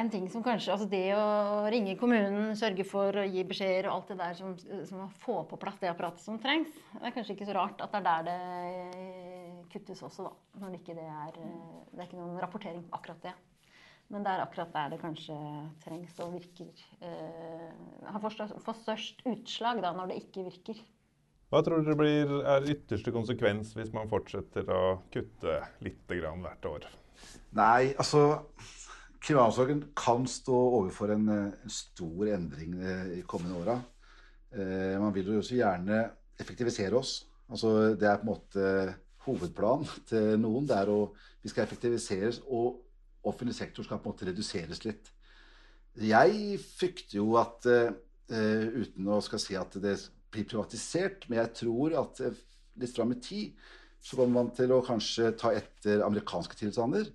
[0.00, 3.96] en ting som kanskje Altså det å ringe kommunen, sørge for å gi beskjeder og
[3.96, 4.54] alt det der som,
[4.88, 7.82] som å få på plass det apparatet som trengs, det er kanskje ikke så rart
[7.84, 10.32] at det er der det kuttes også, da.
[10.62, 13.34] Når det ikke det er Det er ikke noen rapportering på akkurat det.
[14.12, 15.36] Men det er akkurat der det kanskje
[15.84, 17.70] trengs og virker eh,
[18.04, 20.82] Har fått størst, størst utslag da, når det ikke virker.
[21.52, 26.66] Hva tror dere blir, er ytterste konsekvens hvis man fortsetter å kutte litt grann hvert
[26.68, 26.86] år?
[27.54, 28.42] Nei, altså
[29.24, 33.78] Kriminalomsorgen kan stå overfor en, en stor endring eh, i kommende åra.
[34.52, 36.02] Eh, man vil jo også gjerne
[36.40, 37.22] effektivisere oss.
[37.48, 38.66] Altså, det er på en måte
[39.24, 40.68] hovedplanen til noen.
[40.68, 40.98] Det er å
[41.44, 42.80] Vi skal effektiviseres, og
[43.24, 45.08] offentlig sektor skal på en måte reduseres litt.
[46.00, 47.92] Jeg frykter jo at uh,
[48.24, 49.98] Uten å skal si at det
[50.32, 52.22] blir privatisert, men jeg tror at
[52.80, 53.66] litt fram i tid
[54.00, 57.10] så kommer man til å kanskje ta etter amerikanske tilstander.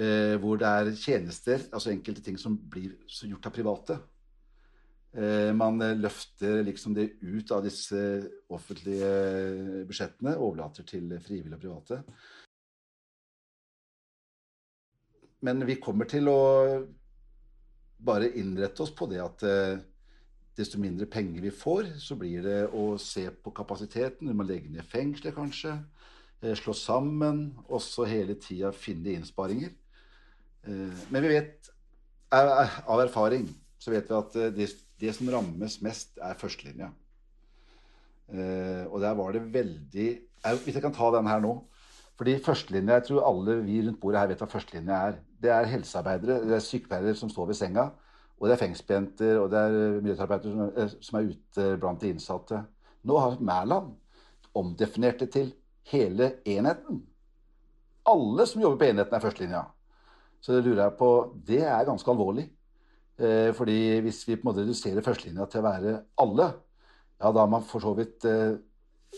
[0.00, 2.94] Eh, hvor det er tjenester, altså enkelte ting som blir
[3.28, 3.96] gjort av private.
[5.12, 8.00] Eh, man løfter liksom det ut av disse
[8.48, 9.10] offentlige
[9.88, 12.00] budsjettene, overlater til frivillige og private.
[15.44, 16.40] Men vi kommer til å
[18.04, 19.80] bare innrette oss på det at eh,
[20.56, 24.28] desto mindre penger vi får, så blir det å se på kapasiteten.
[24.28, 25.76] Vi må legge ned fengsler, kanskje.
[26.40, 27.50] Eh, slå sammen.
[27.68, 29.72] Og så hele tida finne innsparinger.
[30.66, 31.70] Eh, men vi vet
[32.30, 33.48] av erfaring
[33.80, 34.68] så vet vi at eh, det,
[35.00, 36.92] det som rammes mest, er førstelinja.
[38.30, 40.04] Og der var det veldig
[40.62, 41.56] Hvis jeg kan ta den her nå.
[42.20, 45.16] Fordi førstelinja, Jeg tror alle vi rundt bordet her vet hva førstelinja er.
[45.42, 47.86] Det er helsearbeidere, det er sykepleiere som står ved senga.
[48.38, 52.60] Og det er fengselsbenter, og det er miljøterapeuter som er ute blant de innsatte.
[53.04, 53.94] Nå har Mæland
[54.54, 55.52] omdefinert det til
[55.92, 57.02] hele enheten.
[58.08, 59.64] Alle som jobber på enheten, er førstelinja.
[60.40, 61.10] Så det lurer jeg på
[61.46, 62.48] Det er ganske alvorlig.
[63.20, 66.46] Eh, fordi hvis vi på en måte reduserer førstelinja til å være alle,
[67.20, 68.56] ja, da har man for så vidt eh,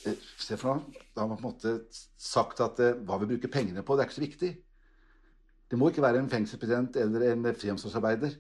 [0.06, 1.02] eh Se for noe.
[1.14, 1.74] Da har man på en måte
[2.18, 4.50] sagt at eh, hva vi bruker pengene på, det er ikke så viktig.
[5.70, 8.34] Det må ikke være en fengselspresident eller en friomsorgsarbeider.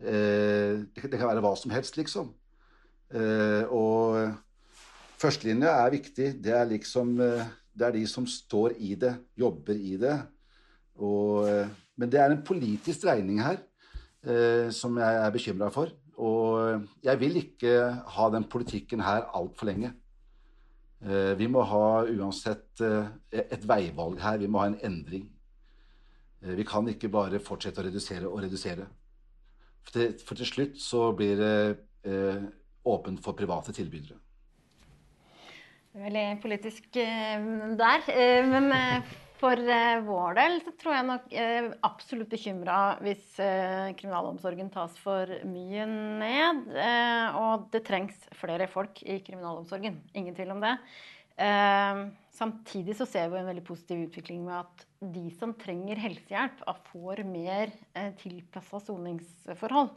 [0.00, 2.32] Eh, det, det, kan være hva som helst, liksom.
[3.12, 4.32] Eh, og
[5.20, 6.32] førstelinja er viktig.
[6.40, 10.16] Det er liksom Det er de som står i det, jobber i det.
[10.94, 11.44] Og
[11.96, 13.60] men det er en politisk regning her
[14.26, 15.92] eh, som jeg er bekymra for.
[16.14, 17.76] Og jeg vil ikke
[18.16, 19.92] ha den politikken her altfor lenge.
[21.04, 24.38] Eh, vi må ha uansett eh, et veivalg her.
[24.40, 25.26] Vi må ha en endring.
[26.44, 28.86] Eh, vi kan ikke bare fortsette å redusere og redusere.
[29.84, 31.56] For til, for til slutt så blir det
[32.08, 32.46] eh,
[32.84, 34.20] åpent for private tilbydere.
[35.94, 37.44] Veldig politisk eh,
[37.78, 38.08] der.
[38.50, 38.72] men
[39.44, 44.94] for uh, vår del så tror jeg nok eh, absolutt bekymra hvis uh, kriminalomsorgen tas
[45.02, 46.70] for mye ned.
[47.36, 50.00] og det trengs flere folk i kriminalomsorgen.
[50.16, 50.76] Ingen tvil om det.
[52.30, 57.24] samtidig så ser vi en veldig positiv utvikling med at de som trenger helsehjelp, får
[57.28, 59.90] mer eh, tilpassa soningsforhold.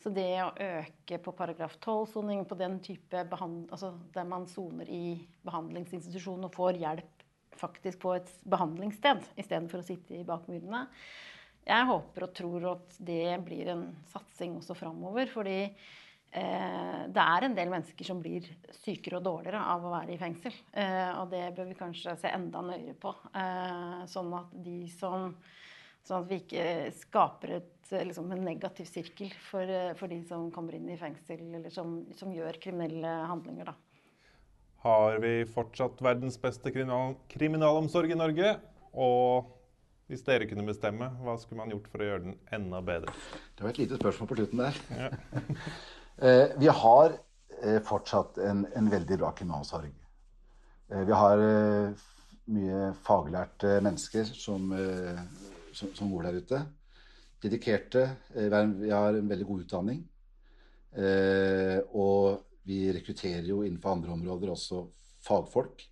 [0.00, 5.18] Så det å øke på paragraf 12-soning, på den type altså der man soner i
[5.46, 7.23] behandlingsinstitusjon og får hjelp
[7.58, 10.86] faktisk på et behandlingssted istedenfor å sitte i bakmurene.
[11.64, 15.30] Jeg håper og tror at det blir en satsing også framover.
[15.32, 18.48] Fordi eh, det er en del mennesker som blir
[18.82, 20.56] sykere og dårligere av å være i fengsel.
[20.72, 23.14] Eh, og det bør vi kanskje se enda nøyere på.
[23.32, 25.30] Eh, sånn at de som
[26.04, 26.64] Sånn at vi ikke
[26.98, 31.72] skaper et, liksom, en negativ sirkel for, for, de som kommer inn i fengsel, eller
[31.72, 33.70] som, som gjør kriminelle handlinger.
[33.70, 33.83] da.
[34.84, 38.50] Har vi fortsatt verdens beste kriminal kriminalomsorg i Norge?
[38.92, 39.46] Og
[40.12, 43.14] hvis dere kunne bestemme, hva skulle man gjort for å gjøre den enda bedre?
[43.56, 44.82] Det var et lite spørsmål på slutten der.
[44.92, 45.08] Ja.
[46.28, 47.16] eh, vi har
[47.62, 49.88] eh, fortsatt en, en, veldig bra kriminalomsorg.
[50.92, 51.48] Eh, vi har
[52.52, 54.68] mye faglærte mennesker som,
[55.72, 56.60] som, som, bor der ute.
[57.40, 58.10] Dedikerte.
[58.36, 60.04] Vi har en veldig god utdanning.
[61.96, 64.86] og vi rekrutterer jo innenfor andre områder også
[65.24, 65.84] fagfolk.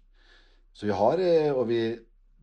[0.73, 1.81] Så vi har, eh, og vi,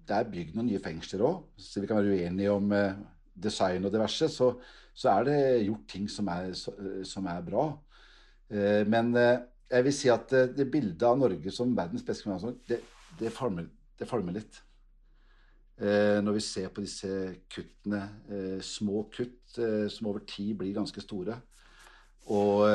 [0.05, 3.01] det er bygd noen nye fengsler òg, så vi kan være uenige om eh,
[3.33, 4.29] design og diverse.
[4.29, 4.51] Så,
[4.93, 6.53] så er det gjort ting som er,
[7.07, 7.67] som er bra.
[8.53, 12.81] Eh, men jeg vil si at det bildet av Norge som verdens beste kriminalomsorg, det,
[13.19, 14.63] det falmer litt.
[15.79, 17.07] Når vi ser på disse
[17.47, 18.01] kuttene,
[18.65, 19.53] små kutt
[19.93, 21.37] som over tid blir ganske store.
[22.35, 22.65] Og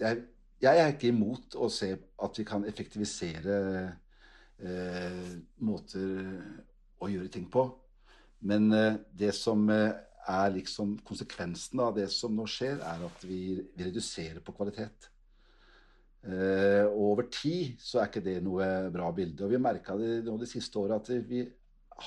[0.00, 0.24] jeg
[0.62, 3.58] jeg er ikke imot å se at vi kan effektivisere
[4.58, 6.08] eh, måter
[6.98, 7.68] å gjøre ting på.
[8.48, 9.92] Men eh, det som eh,
[10.28, 15.08] er liksom konsekvensen av det som nå skjer, er at vi, vi reduserer på kvalitet.
[16.26, 19.44] Eh, og over tid så er ikke det noe bra bilde.
[19.44, 21.44] Og vi har merka det nå de siste åra at vi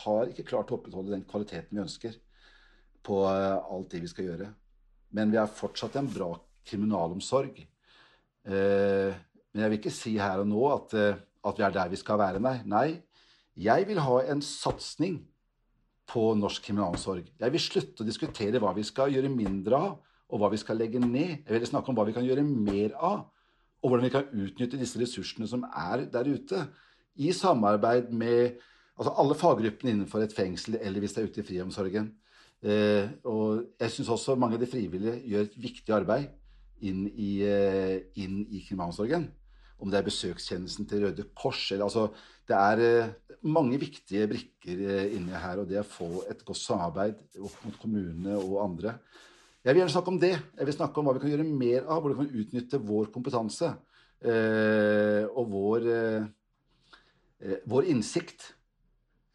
[0.04, 2.20] har ikke klart å opprettholde den kvaliteten vi ønsker
[3.06, 4.52] på eh, alt det vi skal gjøre.
[5.16, 6.34] Men vi har fortsatt en bra
[6.68, 7.64] kriminalomsorg.
[8.48, 9.12] Eh,
[9.52, 12.00] men jeg vil ikke si her og nå at, eh, at vi er der vi
[12.00, 12.62] skal være, nei.
[12.66, 13.02] Nei,
[13.58, 15.20] jeg vil ha en satsing
[16.12, 17.28] på norsk kriminalomsorg.
[17.40, 20.00] Jeg vil slutte å diskutere hva vi skal gjøre mindre av,
[20.32, 21.44] og hva vi skal legge ned.
[21.44, 23.28] Jeg vil snakke om hva vi kan gjøre mer av,
[23.82, 26.66] og hvordan vi kan utnytte disse ressursene som er der ute.
[27.20, 28.60] I samarbeid med
[28.96, 32.12] altså alle faggruppene innenfor et fengsel, eller hvis det er ute i friomsorgen.
[32.62, 36.30] Eh, og jeg syns også mange av de frivillige gjør et viktig arbeid
[36.88, 39.28] inn i, eh, inn i kriminalomsorgen.
[39.82, 42.12] Om det er besøkstjenesten til Røde Kors eller altså
[42.48, 46.60] Det er eh, mange viktige brikker eh, inni her, og det å få et godt
[46.60, 48.98] samarbeid mot kommunene og andre.
[49.64, 50.34] Jeg vil gjerne snakke om det.
[50.58, 52.02] Jeg vil snakke om hva vi kan gjøre mer av.
[52.02, 53.70] Hvordan vi kan utnytte vår kompetanse
[55.32, 55.86] og vår,
[57.70, 58.48] vår innsikt.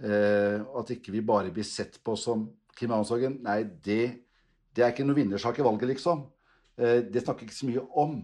[0.03, 2.43] Og at ikke vi bare blir sett på som
[2.75, 3.39] kriminalomsorgen.
[3.47, 4.03] Nei, det,
[4.75, 6.27] det er ikke noe vinnersak i valget, liksom.
[6.79, 8.19] Eh, det snakker ikke så mye om.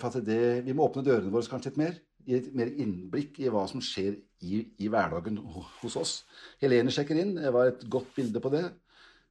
[0.00, 1.96] for det, vi må åpne dørene våre kanskje litt mer
[2.28, 5.38] gi et mer innblikk i hva som skjer i, i hverdagen
[5.80, 6.14] hos oss.
[6.62, 7.36] Helene sjekker inn.
[7.38, 8.64] Det var et godt bilde på det.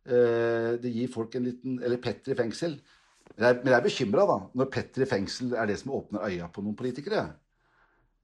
[0.07, 2.77] Eh, det gir folk en liten Eller Petter i fengsel.
[3.35, 6.49] Men jeg, men jeg er bekymra når Petter i fengsel er det som åpner øya
[6.53, 7.27] på noen politikere.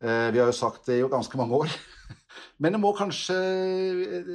[0.02, 1.78] Eh, vi har jo sagt det i ganske mange år.
[2.62, 4.32] Men det må kanskje eh,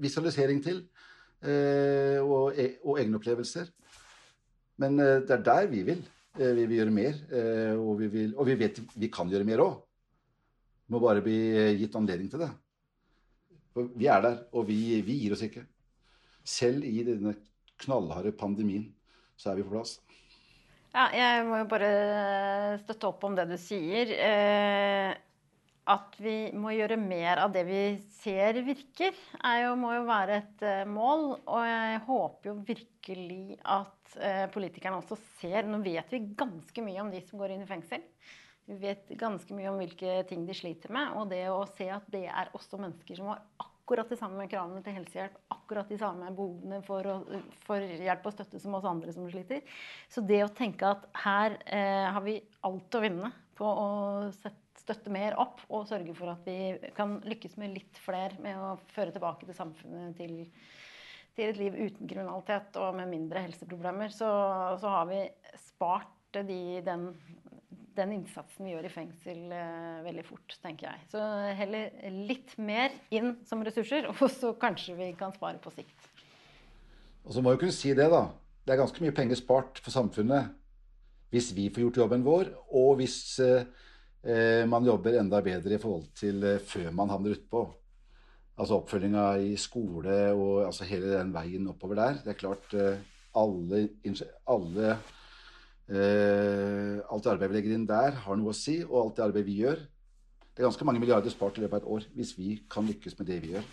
[0.00, 0.84] visualisering til.
[1.40, 3.70] Og, e, og egne opplevelser.
[4.80, 6.00] Men det er der vi vil.
[6.38, 9.46] Eh, vi vil gjøre mer, eh, og vi, vil, og vi vet vi kan gjøre
[9.48, 9.78] mer òg.
[10.90, 12.50] Må bare bli eh, gitt anledning til det.
[13.74, 15.64] For vi er der, og vi, vi gir oss ikke.
[16.46, 17.34] Selv i denne
[17.80, 18.86] knallharde pandemien
[19.38, 19.98] så er vi på plass.
[20.90, 21.90] Ja, jeg må jo bare
[22.82, 24.10] støtte opp om det du sier.
[24.10, 25.12] Eh,
[25.90, 27.80] at vi må gjøre mer av det vi
[28.20, 29.16] ser virker,
[29.62, 31.24] jo, må jo være et uh, mål.
[31.40, 37.02] Og jeg håper jo virkelig at uh, politikerne også ser Nå vet vi ganske mye
[37.02, 38.04] om de som går inn i fengsel.
[38.70, 41.16] Vi vet ganske mye om hvilke ting de sliter med.
[41.18, 43.42] Og det å se at det er også mennesker som har
[43.90, 48.36] akkurat de samme kravene til helsehjelp, akkurat de samme behovene for, å, for hjelp og
[48.36, 49.64] støtte som oss andre som sliter.
[50.06, 52.36] Så det å tenke at her eh, har vi
[52.68, 53.88] alt å vinne på å
[54.36, 58.58] sette støtte mer opp og sørge for at vi kan lykkes med litt flere med
[58.58, 60.40] å føre tilbake til samfunnet til,
[61.36, 64.30] til et liv uten kriminalitet og med mindre helseproblemer, så,
[64.82, 65.22] så har vi
[65.62, 67.08] spart de, den,
[67.98, 71.06] den, innsatsen vi gjør i fengsel, eh, veldig fort, tenker jeg.
[71.10, 71.24] Så
[71.58, 71.90] heller
[72.30, 76.10] litt mer inn som ressurser, og så kanskje vi kan spare på sikt.
[77.26, 78.28] Og så må jeg kunne si det, da.
[78.66, 80.56] Det er ganske mye penger spart for samfunnet
[81.30, 83.62] hvis vi får gjort jobben vår, og hvis Eh,
[84.68, 87.62] man jobber enda bedre i forhold til eh, før man havner utpå.
[88.60, 92.18] Altså oppfølginga i skole og altså hele den veien oppover der.
[92.24, 94.90] Det er klart alle, alle, alle
[95.90, 98.76] Alt det arbeidet vi legger inn der, har noe å si.
[98.84, 99.80] Og alt det arbeidet vi gjør.
[99.80, 103.16] Det er ganske mange milliarder spart i løpet av et år hvis vi kan lykkes
[103.18, 103.64] med det vi gjør.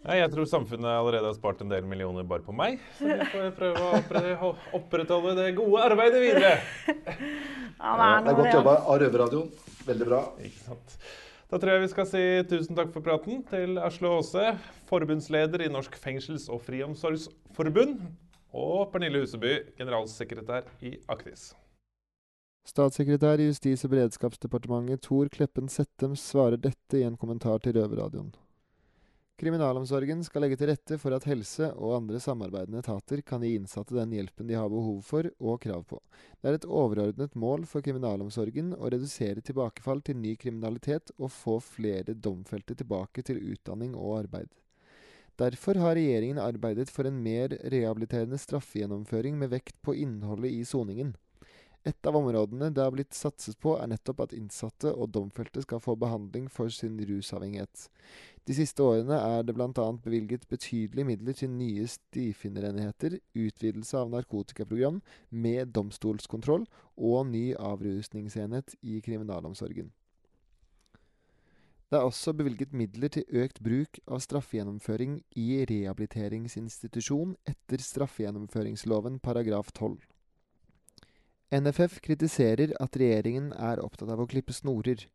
[0.00, 2.78] Ja, jeg tror samfunnet allerede har spart en del millioner bare på meg.
[2.96, 3.50] Så vi får
[4.08, 6.54] prøve å opprettholde det gode arbeidet videre.
[7.80, 9.52] Ja, det, er det er godt jobba av Røverradioen.
[9.90, 10.22] Veldig bra.
[10.40, 10.96] Ikke sant.
[11.52, 14.50] Da tror jeg vi skal si tusen takk for praten til Asle Aase,
[14.88, 17.96] forbundsleder i Norsk fengsels- og friomsorgsforbund,
[18.56, 21.50] og Pernille Huseby, generalsekretær i Aktis.
[22.68, 28.30] Statssekretær i Justis- og beredskapsdepartementet Tor Kleppen Settem svarer dette i en kommentar til Røverradioen.
[29.40, 33.96] Kriminalomsorgen skal legge til rette for at helse og andre samarbeidende etater kan gi innsatte
[33.96, 35.96] den hjelpen de har behov for og krav på.
[36.42, 41.56] Det er et overordnet mål for kriminalomsorgen å redusere tilbakefall til ny kriminalitet og få
[41.64, 44.52] flere domfelte tilbake til utdanning og arbeid.
[45.40, 51.14] Derfor har regjeringen arbeidet for en mer rehabiliterende straffegjennomføring med vekt på innholdet i soningen.
[51.88, 55.80] Et av områdene det har blitt satset på, er nettopp at innsatte og domfelte skal
[55.80, 57.86] få behandling for sin rusavhengighet.
[58.44, 59.86] De siste årene er det bl.a.
[60.04, 65.00] bevilget betydelige midler til nye stifinnerenheter, utvidelse av narkotikaprogram
[65.30, 66.68] med domstolskontroll
[67.00, 69.88] og ny avrusningsenhet i kriminalomsorgen.
[71.90, 79.72] Det er også bevilget midler til økt bruk av straffegjennomføring i rehabiliteringsinstitusjon etter straffegjennomføringsloven paragraf
[79.72, 79.96] 12.
[81.50, 85.08] NFF kritiserer at regjeringen er opptatt av å klippe snorer.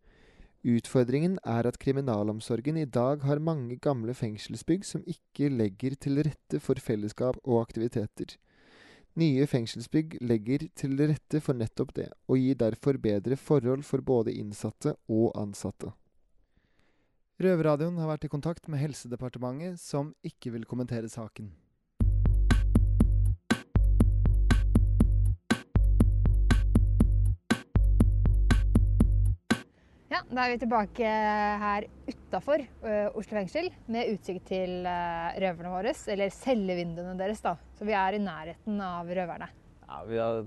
[0.68, 6.60] Utfordringen er at kriminalomsorgen i dag har mange gamle fengselsbygg som ikke legger til rette
[6.60, 8.36] for fellesskap og aktiviteter.
[9.16, 14.34] Nye fengselsbygg legger til rette for nettopp det, og gir derfor bedre forhold for både
[14.36, 15.94] innsatte og ansatte.
[17.40, 21.54] Røverradioen har vært i kontakt med Helsedepartementet, som ikke vil kommentere saken.
[30.36, 31.10] Da er vi tilbake
[31.62, 32.64] her utafor
[33.16, 35.94] Oslo fengsel med utsikt til uh, røverne våre.
[36.12, 37.56] Eller cellevinduene deres, da.
[37.78, 39.48] Så vi er i nærheten av røverne.
[39.86, 40.42] Ja, vi, har,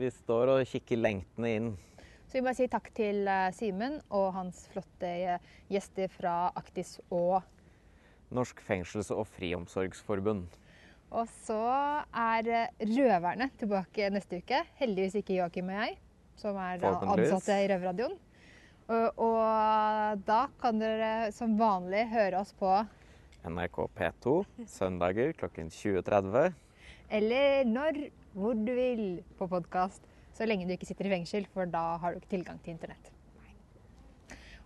[0.00, 1.70] vi står og kikker lengtende inn.
[2.28, 5.14] Så vi må si takk til uh, Simen og hans flotte
[5.72, 7.40] gjester fra Aktis og
[8.34, 10.60] Norsk fengsels- og friomsorgsforbund.
[11.14, 11.62] Og så
[12.10, 12.52] er
[12.82, 14.64] røverne tilbake neste uke.
[14.80, 15.98] Heldigvis ikke Joakim og jeg,
[16.40, 18.18] som er ansatte i Røverradioen.
[18.84, 22.68] Og, da kan dere som vanlig høre oss på
[23.44, 24.34] NRK P2
[24.68, 26.52] søndager klokken 20.30.
[27.12, 27.98] Eller når,
[28.36, 29.04] hvor du vil
[29.38, 30.04] på podkast,
[30.34, 33.10] så lenge du ikke sitter i fengsel, for da har du ikke tilgang til internett.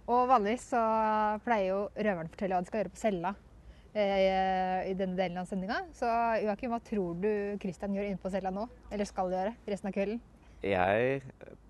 [0.09, 0.81] Og vanligvis så
[1.45, 3.35] pleier jo røveren å fortelle hva de skal gjøre på cella
[3.93, 5.83] eh, i denne delen av sendinga.
[5.95, 6.09] Så
[6.43, 8.65] Joakim, hva tror du Christian gjør inne på cella nå?
[8.89, 10.23] Eller skal gjøre resten av kvelden?
[10.59, 11.21] Jeg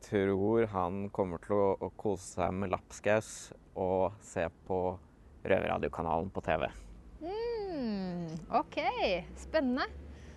[0.00, 4.78] tror han kommer til å, å kose seg med lapskaus og se på
[5.44, 6.64] Røverradiokanalen på TV.
[7.20, 8.78] Mm, OK,
[9.36, 9.84] spennende.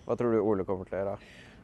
[0.03, 1.15] Hva tror du Ole kommer til å gjøre?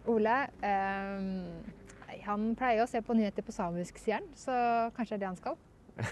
[0.08, 4.32] Ole eh, han pleier å se på nyheter på samisk, sier han.
[4.40, 4.56] Så
[4.96, 5.56] kanskje det er det han skal.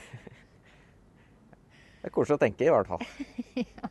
[2.03, 3.03] det er koselig å tenke, i hvert fall.
[3.63, 3.86] ja.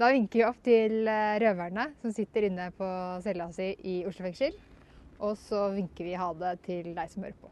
[0.00, 1.04] Da vinker vi opp til
[1.44, 2.88] røverne som sitter inne på
[3.22, 4.56] cella si i Oslo fengsel.
[5.20, 7.50] Og så vinker vi ha det til deg som hører på.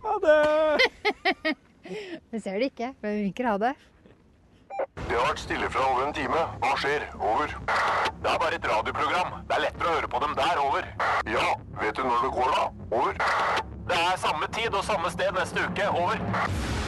[0.00, 1.54] Ha det!
[2.32, 3.74] vi ser det ikke, men vi vinker ha det.
[4.96, 6.42] Det har vært stille fra over en time.
[6.62, 7.04] Hva skjer?
[7.20, 7.52] Over.
[8.20, 9.34] Det er bare et radioprogram.
[9.48, 10.60] Det er lettere å høre på dem der.
[10.64, 10.88] Over.
[11.28, 11.46] Ja,
[11.82, 12.64] vet du når det går, da?
[12.96, 13.20] Over.
[13.90, 15.90] Det er samme tid og samme sted neste uke.
[15.90, 16.79] Over.